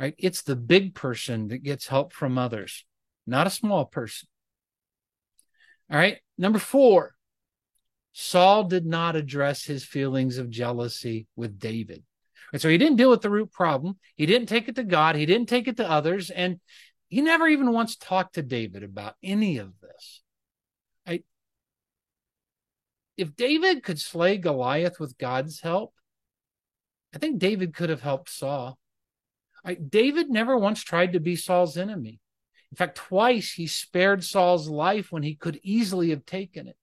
right? 0.00 0.14
It's 0.16 0.40
the 0.40 0.56
big 0.56 0.94
person 0.94 1.48
that 1.48 1.62
gets 1.62 1.86
help 1.86 2.14
from 2.14 2.38
others, 2.38 2.86
not 3.26 3.46
a 3.46 3.50
small 3.50 3.84
person. 3.84 4.28
All 5.90 5.98
right. 5.98 6.18
Number 6.38 6.58
four, 6.58 7.14
Saul 8.12 8.64
did 8.64 8.86
not 8.86 9.14
address 9.14 9.64
his 9.64 9.84
feelings 9.84 10.38
of 10.38 10.48
jealousy 10.48 11.26
with 11.36 11.58
David. 11.58 12.02
And 12.52 12.60
so 12.60 12.68
he 12.68 12.78
didn't 12.78 12.96
deal 12.96 13.10
with 13.10 13.22
the 13.22 13.30
root 13.30 13.52
problem. 13.52 13.98
He 14.16 14.26
didn't 14.26 14.48
take 14.48 14.68
it 14.68 14.74
to 14.76 14.84
God. 14.84 15.16
He 15.16 15.26
didn't 15.26 15.48
take 15.48 15.68
it 15.68 15.76
to 15.76 15.88
others. 15.88 16.30
And 16.30 16.60
he 17.08 17.20
never 17.20 17.46
even 17.46 17.72
once 17.72 17.96
talked 17.96 18.34
to 18.34 18.42
David 18.42 18.82
about 18.82 19.14
any 19.22 19.58
of 19.58 19.72
this. 19.80 20.22
I, 21.06 21.22
if 23.16 23.36
David 23.36 23.82
could 23.82 24.00
slay 24.00 24.36
Goliath 24.36 24.98
with 24.98 25.18
God's 25.18 25.60
help, 25.60 25.94
I 27.14 27.18
think 27.18 27.38
David 27.38 27.74
could 27.74 27.90
have 27.90 28.02
helped 28.02 28.30
Saul. 28.30 28.78
I, 29.64 29.74
David 29.74 30.30
never 30.30 30.56
once 30.56 30.82
tried 30.82 31.12
to 31.12 31.20
be 31.20 31.36
Saul's 31.36 31.76
enemy. 31.76 32.20
In 32.70 32.76
fact, 32.76 32.96
twice 32.96 33.52
he 33.52 33.66
spared 33.66 34.22
Saul's 34.22 34.68
life 34.68 35.10
when 35.10 35.24
he 35.24 35.34
could 35.34 35.58
easily 35.62 36.10
have 36.10 36.24
taken 36.24 36.68
it. 36.68 36.76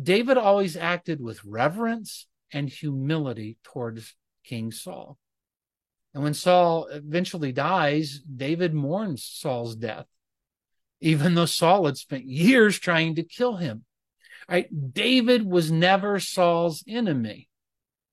David 0.00 0.36
always 0.36 0.76
acted 0.76 1.20
with 1.20 1.44
reverence 1.44 2.26
and 2.52 2.68
humility 2.68 3.56
towards 3.62 4.14
King 4.46 4.72
Saul. 4.72 5.18
And 6.14 6.22
when 6.22 6.34
Saul 6.34 6.86
eventually 6.86 7.52
dies, 7.52 8.20
David 8.20 8.72
mourns 8.72 9.22
Saul's 9.22 9.76
death, 9.76 10.06
even 11.00 11.34
though 11.34 11.46
Saul 11.46 11.84
had 11.84 11.98
spent 11.98 12.24
years 12.24 12.78
trying 12.78 13.16
to 13.16 13.22
kill 13.22 13.56
him. 13.56 13.84
Right? 14.48 14.68
David 14.94 15.44
was 15.44 15.70
never 15.70 16.18
Saul's 16.20 16.82
enemy, 16.88 17.48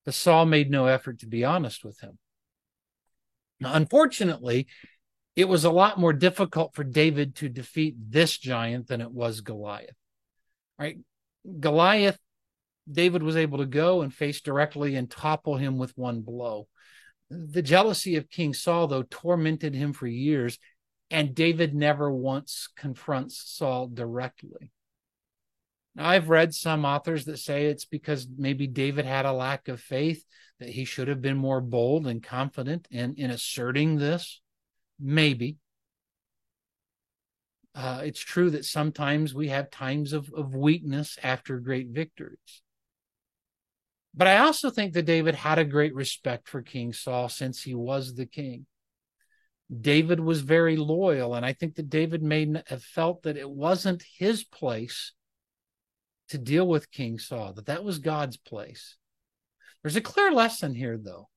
but 0.04 0.16
Saul 0.16 0.46
made 0.46 0.70
no 0.70 0.88
effort 0.88 1.20
to 1.20 1.28
be 1.28 1.46
honest 1.46 1.86
with 1.86 2.00
him. 2.02 2.18
Now, 3.60 3.74
unfortunately, 3.76 4.68
it 5.36 5.48
was 5.48 5.64
a 5.64 5.72
lot 5.72 6.00
more 6.00 6.14
difficult 6.14 6.76
for 6.76 6.84
David 6.84 7.36
to 7.38 7.50
defeat 7.50 7.96
this 8.10 8.38
giant 8.38 8.88
than 8.88 9.00
it 9.00 9.12
was 9.12 9.42
Goliath. 9.42 9.96
Right? 10.78 10.98
Goliath, 11.60 12.20
David 12.92 13.24
was 13.24 13.38
able 13.38 13.60
to 13.60 13.66
go 13.66 14.02
and 14.02 14.14
face 14.14 14.42
directly 14.42 14.96
and 14.96 15.10
topple 15.10 15.58
him 15.58 15.78
with 15.78 15.98
one 15.98 16.22
blow. 16.22 16.68
The 17.30 17.62
jealousy 17.62 18.16
of 18.18 18.30
King 18.30 18.54
Saul, 18.54 18.88
though, 18.88 19.04
tormented 19.04 19.74
him 19.74 19.94
for 19.94 20.08
years, 20.08 20.60
and 21.10 21.34
David 21.34 21.74
never 21.74 22.12
once 22.12 22.68
confronts 22.76 23.42
Saul 23.46 23.88
directly. 23.88 24.72
Now, 25.96 26.10
I've 26.10 26.30
read 26.30 26.54
some 26.54 26.86
authors 26.86 27.26
that 27.26 27.38
say 27.38 27.68
it's 27.68 27.86
because 27.86 28.28
maybe 28.38 28.68
David 28.68 29.06
had 29.06 29.26
a 29.26 29.32
lack 29.32 29.68
of 29.68 29.80
faith 29.80 30.26
that 30.60 30.70
he 30.70 30.86
should 30.86 31.08
have 31.08 31.22
been 31.22 31.38
more 31.38 31.62
bold 31.62 32.08
and 32.08 32.22
confident 32.22 32.88
in, 32.90 33.16
in 33.16 33.32
asserting 33.32 33.98
this? 33.98 34.42
Maybe. 35.00 35.58
Uh, 37.76 38.02
it's 38.04 38.20
true 38.20 38.52
that 38.52 38.66
sometimes 38.66 39.34
we 39.34 39.48
have 39.48 39.70
times 39.70 40.14
of, 40.14 40.32
of 40.36 40.56
weakness 40.56 41.18
after 41.24 41.60
great 41.60 41.88
victories. 41.90 42.62
But 44.14 44.28
I 44.28 44.38
also 44.38 44.70
think 44.70 44.94
that 44.94 45.06
David 45.06 45.36
had 45.36 45.58
a 45.58 45.66
great 45.66 45.96
respect 45.96 46.48
for 46.48 46.62
King 46.62 46.94
Saul 46.94 47.30
since 47.30 47.64
he 47.64 47.74
was 47.74 48.14
the 48.14 48.28
king. 48.28 48.68
David 49.82 50.20
was 50.20 50.42
very 50.42 50.76
loyal, 50.78 51.34
and 51.34 51.46
I 51.46 51.54
think 51.54 51.76
that 51.76 51.90
David 51.90 52.22
may 52.22 52.54
have 52.68 52.84
felt 52.84 53.24
that 53.24 53.38
it 53.38 53.50
wasn't 53.50 54.04
his 54.18 54.44
place 54.44 55.14
to 56.30 56.38
deal 56.38 56.68
with 56.68 56.92
King 56.92 57.18
Saul, 57.18 57.54
that 57.54 57.66
that 57.66 57.84
was 57.84 58.00
God's 58.00 58.38
place. 58.38 58.98
There's 59.82 59.96
a 59.96 60.02
clear 60.02 60.32
lesson 60.32 60.76
here, 60.76 60.98
though. 60.98 61.30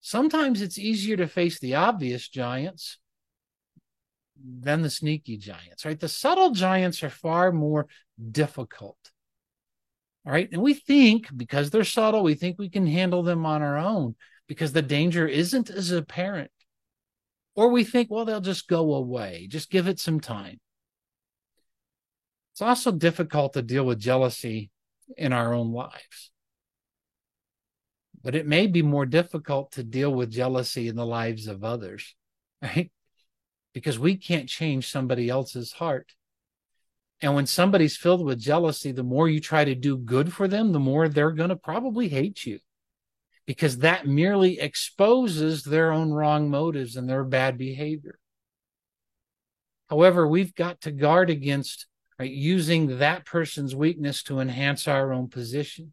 Sometimes 0.00 0.62
it's 0.62 0.78
easier 0.78 1.16
to 1.18 1.28
face 1.28 1.58
the 1.58 1.74
obvious 1.74 2.28
giants 2.28 2.98
than 4.42 4.80
the 4.80 4.90
sneaky 4.90 5.36
giants, 5.36 5.84
right? 5.84 6.00
The 6.00 6.08
subtle 6.08 6.52
giants 6.52 7.02
are 7.02 7.10
far 7.10 7.52
more 7.52 7.86
difficult. 8.30 8.96
All 10.26 10.32
right. 10.32 10.48
And 10.52 10.62
we 10.62 10.74
think 10.74 11.28
because 11.36 11.70
they're 11.70 11.84
subtle, 11.84 12.22
we 12.22 12.34
think 12.34 12.58
we 12.58 12.68
can 12.68 12.86
handle 12.86 13.22
them 13.22 13.46
on 13.46 13.62
our 13.62 13.78
own 13.78 14.16
because 14.48 14.72
the 14.72 14.82
danger 14.82 15.26
isn't 15.26 15.70
as 15.70 15.90
apparent. 15.90 16.50
Or 17.54 17.68
we 17.68 17.84
think, 17.84 18.10
well, 18.10 18.24
they'll 18.24 18.40
just 18.40 18.68
go 18.68 18.94
away, 18.94 19.46
just 19.50 19.70
give 19.70 19.88
it 19.88 19.98
some 19.98 20.20
time. 20.20 20.60
It's 22.52 22.62
also 22.62 22.92
difficult 22.92 23.54
to 23.54 23.62
deal 23.62 23.84
with 23.84 23.98
jealousy 23.98 24.70
in 25.16 25.32
our 25.32 25.52
own 25.52 25.72
lives 25.72 26.30
but 28.22 28.34
it 28.34 28.46
may 28.46 28.66
be 28.66 28.82
more 28.82 29.06
difficult 29.06 29.72
to 29.72 29.82
deal 29.82 30.12
with 30.12 30.30
jealousy 30.30 30.88
in 30.88 30.96
the 30.96 31.06
lives 31.06 31.46
of 31.46 31.64
others, 31.64 32.14
right? 32.62 32.90
Because 33.72 33.98
we 33.98 34.16
can't 34.16 34.48
change 34.48 34.90
somebody 34.90 35.28
else's 35.28 35.72
heart. 35.72 36.12
And 37.22 37.34
when 37.34 37.46
somebody's 37.46 37.96
filled 37.96 38.24
with 38.24 38.40
jealousy, 38.40 38.92
the 38.92 39.02
more 39.02 39.28
you 39.28 39.40
try 39.40 39.64
to 39.64 39.74
do 39.74 39.98
good 39.98 40.32
for 40.32 40.48
them, 40.48 40.72
the 40.72 40.78
more 40.80 41.08
they're 41.08 41.32
going 41.32 41.50
to 41.50 41.56
probably 41.56 42.08
hate 42.08 42.46
you 42.46 42.60
because 43.46 43.78
that 43.78 44.06
merely 44.06 44.58
exposes 44.58 45.64
their 45.64 45.92
own 45.92 46.10
wrong 46.12 46.48
motives 46.48 46.96
and 46.96 47.08
their 47.08 47.24
bad 47.24 47.58
behavior. 47.58 48.18
However, 49.90 50.26
we've 50.26 50.54
got 50.54 50.80
to 50.82 50.92
guard 50.92 51.30
against 51.30 51.86
right, 52.18 52.30
using 52.30 52.98
that 52.98 53.26
person's 53.26 53.74
weakness 53.74 54.22
to 54.24 54.40
enhance 54.40 54.88
our 54.88 55.12
own 55.12 55.28
position 55.28 55.92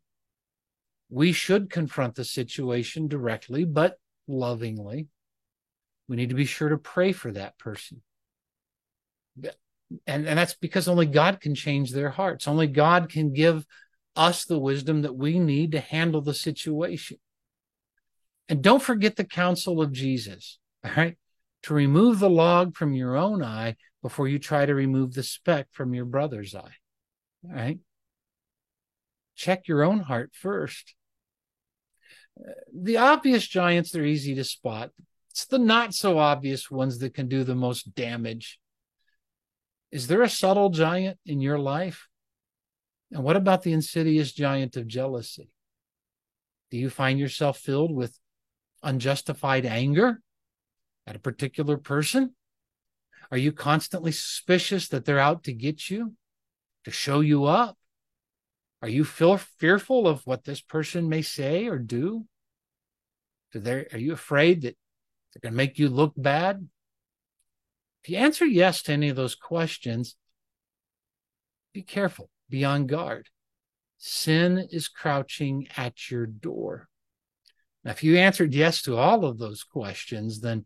we 1.10 1.32
should 1.32 1.70
confront 1.70 2.16
the 2.16 2.26
situation 2.26 3.08
directly, 3.08 3.64
but 3.64 3.98
lovingly. 4.28 5.08
We 6.08 6.16
need 6.16 6.30
to 6.30 6.36
be 6.36 6.46
sure 6.46 6.70
to 6.70 6.78
pray 6.78 7.12
for 7.12 7.32
that 7.32 7.58
person. 7.58 8.02
And, 10.06 10.28
and 10.28 10.38
that's 10.38 10.56
because 10.56 10.88
only 10.88 11.06
God 11.06 11.40
can 11.40 11.56
change 11.56 11.92
their 11.92 12.10
hearts. 12.10 12.48
Only 12.48 12.68
God 12.68 13.10
can 13.10 13.34
give 13.34 13.66
us 14.16 14.46
the 14.46 14.60
wisdom 14.60 15.04
that 15.04 15.16
we 15.16 15.40
need 15.40 15.72
to 15.72 15.80
handle 15.80 16.22
the 16.22 16.34
situation. 16.34 17.18
And 18.50 18.62
don't 18.62 18.82
forget 18.82 19.16
the 19.16 19.24
counsel 19.24 19.82
of 19.82 19.92
Jesus, 19.92 20.60
all 20.84 20.92
right? 20.96 21.18
To 21.64 21.74
remove 21.74 22.20
the 22.20 22.30
log 22.30 22.76
from 22.76 22.94
your 22.94 23.16
own 23.16 23.44
eye 23.44 23.76
before 24.02 24.28
you 24.28 24.40
try 24.40 24.66
to 24.66 24.76
remove 24.76 25.14
the 25.14 25.24
speck 25.24 25.68
from 25.72 25.94
your 25.94 26.06
brother's 26.06 26.56
eye, 26.56 26.76
all 27.46 27.56
right? 27.56 27.80
Check 29.36 29.68
your 29.68 29.84
own 29.84 30.00
heart 30.00 30.32
first 30.34 30.96
the 32.74 32.98
obvious 32.98 33.48
giants, 33.48 33.92
they're 33.92 34.06
easy 34.06 34.36
to 34.36 34.44
spot. 34.44 34.92
It's 35.32 35.46
the 35.46 35.60
not 35.60 35.94
so 35.94 36.18
obvious 36.18 36.72
ones 36.72 37.00
that 37.00 37.14
can 37.14 37.28
do 37.28 37.44
the 37.44 37.56
most 37.56 37.96
damage 37.96 38.60
Is 39.92 40.08
there 40.08 40.22
a 40.22 40.30
subtle 40.30 40.70
giant 40.70 41.18
in 41.26 41.42
your 41.42 41.60
life? 41.60 42.08
And 43.12 43.24
what 43.24 43.38
about 43.38 43.64
the 43.64 43.74
insidious 43.74 44.34
giant 44.34 44.76
of 44.76 44.88
jealousy? 44.88 45.50
Do 46.72 46.78
you 46.78 46.90
find 46.90 47.18
yourself 47.18 47.58
filled 47.58 47.96
with 47.96 48.20
unjustified 48.84 49.66
anger 49.66 50.22
at 51.06 51.16
a 51.16 51.20
particular 51.20 51.78
person? 51.78 52.36
Are 53.32 53.38
you 53.38 53.52
constantly 53.52 54.12
suspicious 54.12 54.88
that 54.90 55.06
they're 55.06 55.20
out 55.20 55.44
to 55.46 55.54
get 55.54 55.90
you, 55.90 56.14
to 56.84 56.92
show 56.92 57.22
you 57.22 57.46
up? 57.46 57.78
Are 58.82 58.90
you 58.90 59.06
feel 59.06 59.38
fearful 59.38 60.08
of 60.08 60.26
what 60.26 60.44
this 60.44 60.62
person 60.62 61.10
may 61.10 61.22
say 61.22 61.68
or 61.68 61.78
do? 61.78 62.26
are 63.56 63.98
you 63.98 64.14
afraid 64.14 64.62
that 64.62 64.78
they're 65.34 65.42
going 65.42 65.54
to 65.54 65.58
make 65.58 65.80
you 65.80 65.90
look 65.90 66.14
bad? 66.16 66.68
If 68.04 68.10
you 68.10 68.18
answer 68.18 68.46
yes 68.46 68.82
to 68.84 68.94
any 68.94 69.10
of 69.10 69.16
those 69.16 69.36
questions, 69.36 70.16
be 71.74 71.82
careful, 71.82 72.30
be 72.50 72.64
on 72.64 72.88
guard. 72.88 73.28
Sin 73.98 74.68
is 74.72 74.88
crouching 74.88 75.68
at 75.76 76.10
your 76.10 76.26
door. 76.26 76.88
Now, 77.84 77.92
if 77.92 78.04
you 78.04 78.18
answered 78.18 78.54
yes 78.54 78.82
to 78.84 78.98
all 78.98 79.26
of 79.26 79.38
those 79.38 79.64
questions, 79.64 80.42
then, 80.42 80.66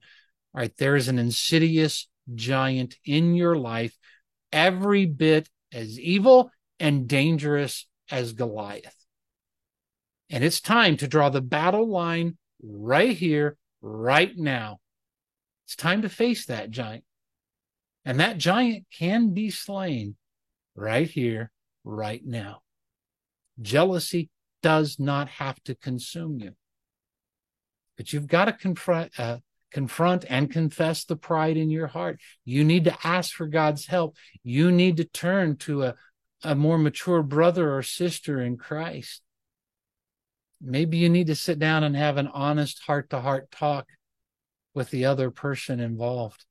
all 0.54 0.62
right, 0.62 0.76
there 0.78 0.96
is 0.96 1.08
an 1.08 1.20
insidious 1.20 2.08
giant 2.34 2.96
in 3.06 3.36
your 3.36 3.56
life, 3.56 3.98
every 4.52 5.06
bit 5.06 5.50
as 5.74 6.00
evil 6.00 6.52
and 6.80 7.08
dangerous 7.08 7.88
as 8.10 8.34
Goliath. 8.34 8.96
And 10.30 10.44
it's 10.44 10.62
time 10.62 10.98
to 10.98 11.08
draw 11.08 11.30
the 11.30 11.42
battle 11.42 11.90
line 11.90 12.38
right 12.64 13.16
here, 13.16 13.58
right 13.82 14.32
now. 14.36 14.80
It's 15.66 15.76
time 15.76 16.02
to 16.04 16.10
face 16.10 16.46
that 16.46 16.70
giant. 16.72 17.04
And 18.06 18.20
that 18.20 18.38
giant 18.38 18.86
can 18.92 19.34
be 19.34 19.50
slain 19.50 20.16
right 20.76 21.10
here, 21.10 21.52
right 21.84 22.22
now. 22.26 22.62
Jealousy 23.62 24.30
does 24.64 25.00
not 25.00 25.28
have 25.30 25.62
to 25.64 25.76
consume 25.76 26.40
you. 26.40 26.52
But 27.98 28.14
you've 28.14 28.28
got 28.28 28.46
to 28.46 28.54
confront, 28.54 29.20
uh, 29.20 29.38
confront 29.72 30.26
and 30.30 30.52
confess 30.52 31.04
the 31.04 31.16
pride 31.16 31.58
in 31.58 31.70
your 31.70 31.88
heart. 31.88 32.20
You 32.44 32.64
need 32.64 32.86
to 32.86 32.98
ask 33.04 33.34
for 33.34 33.48
God's 33.48 33.86
help. 33.86 34.16
You 34.44 34.72
need 34.72 34.98
to 34.98 35.04
turn 35.04 35.58
to 35.58 35.84
a, 35.84 35.96
a 36.44 36.56
more 36.56 36.78
mature 36.78 37.22
brother 37.22 37.76
or 37.76 37.84
sister 37.84 38.42
in 38.42 38.58
Christ. 38.58 39.22
Maybe 40.60 40.98
you 40.98 41.10
need 41.10 41.28
to 41.28 41.36
sit 41.36 41.60
down 41.60 41.84
and 41.84 41.96
have 41.96 42.18
an 42.18 42.28
honest 42.28 42.80
heart 42.80 43.10
to 43.12 43.22
heart 43.22 43.52
talk 43.52 43.88
with 44.74 44.90
the 44.90 45.06
other 45.06 45.30
person 45.30 45.80
involved 45.80 46.46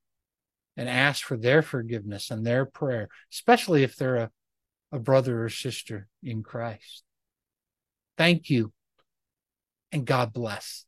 and 0.81 0.89
ask 0.89 1.27
for 1.27 1.37
their 1.37 1.61
forgiveness 1.61 2.31
and 2.31 2.47
their 2.47 2.65
prayer, 2.65 3.11
especially 3.31 3.83
if 3.83 3.97
they're 3.97 4.17
a, 4.17 4.31
a 4.91 4.99
brother 4.99 5.45
or 5.45 5.51
sister 5.51 6.09
in 6.23 6.43
Christ. 6.43 7.03
Thank 8.17 8.49
you 8.49 8.73
and 9.93 10.07
God 10.07 10.33
bless. 10.33 10.87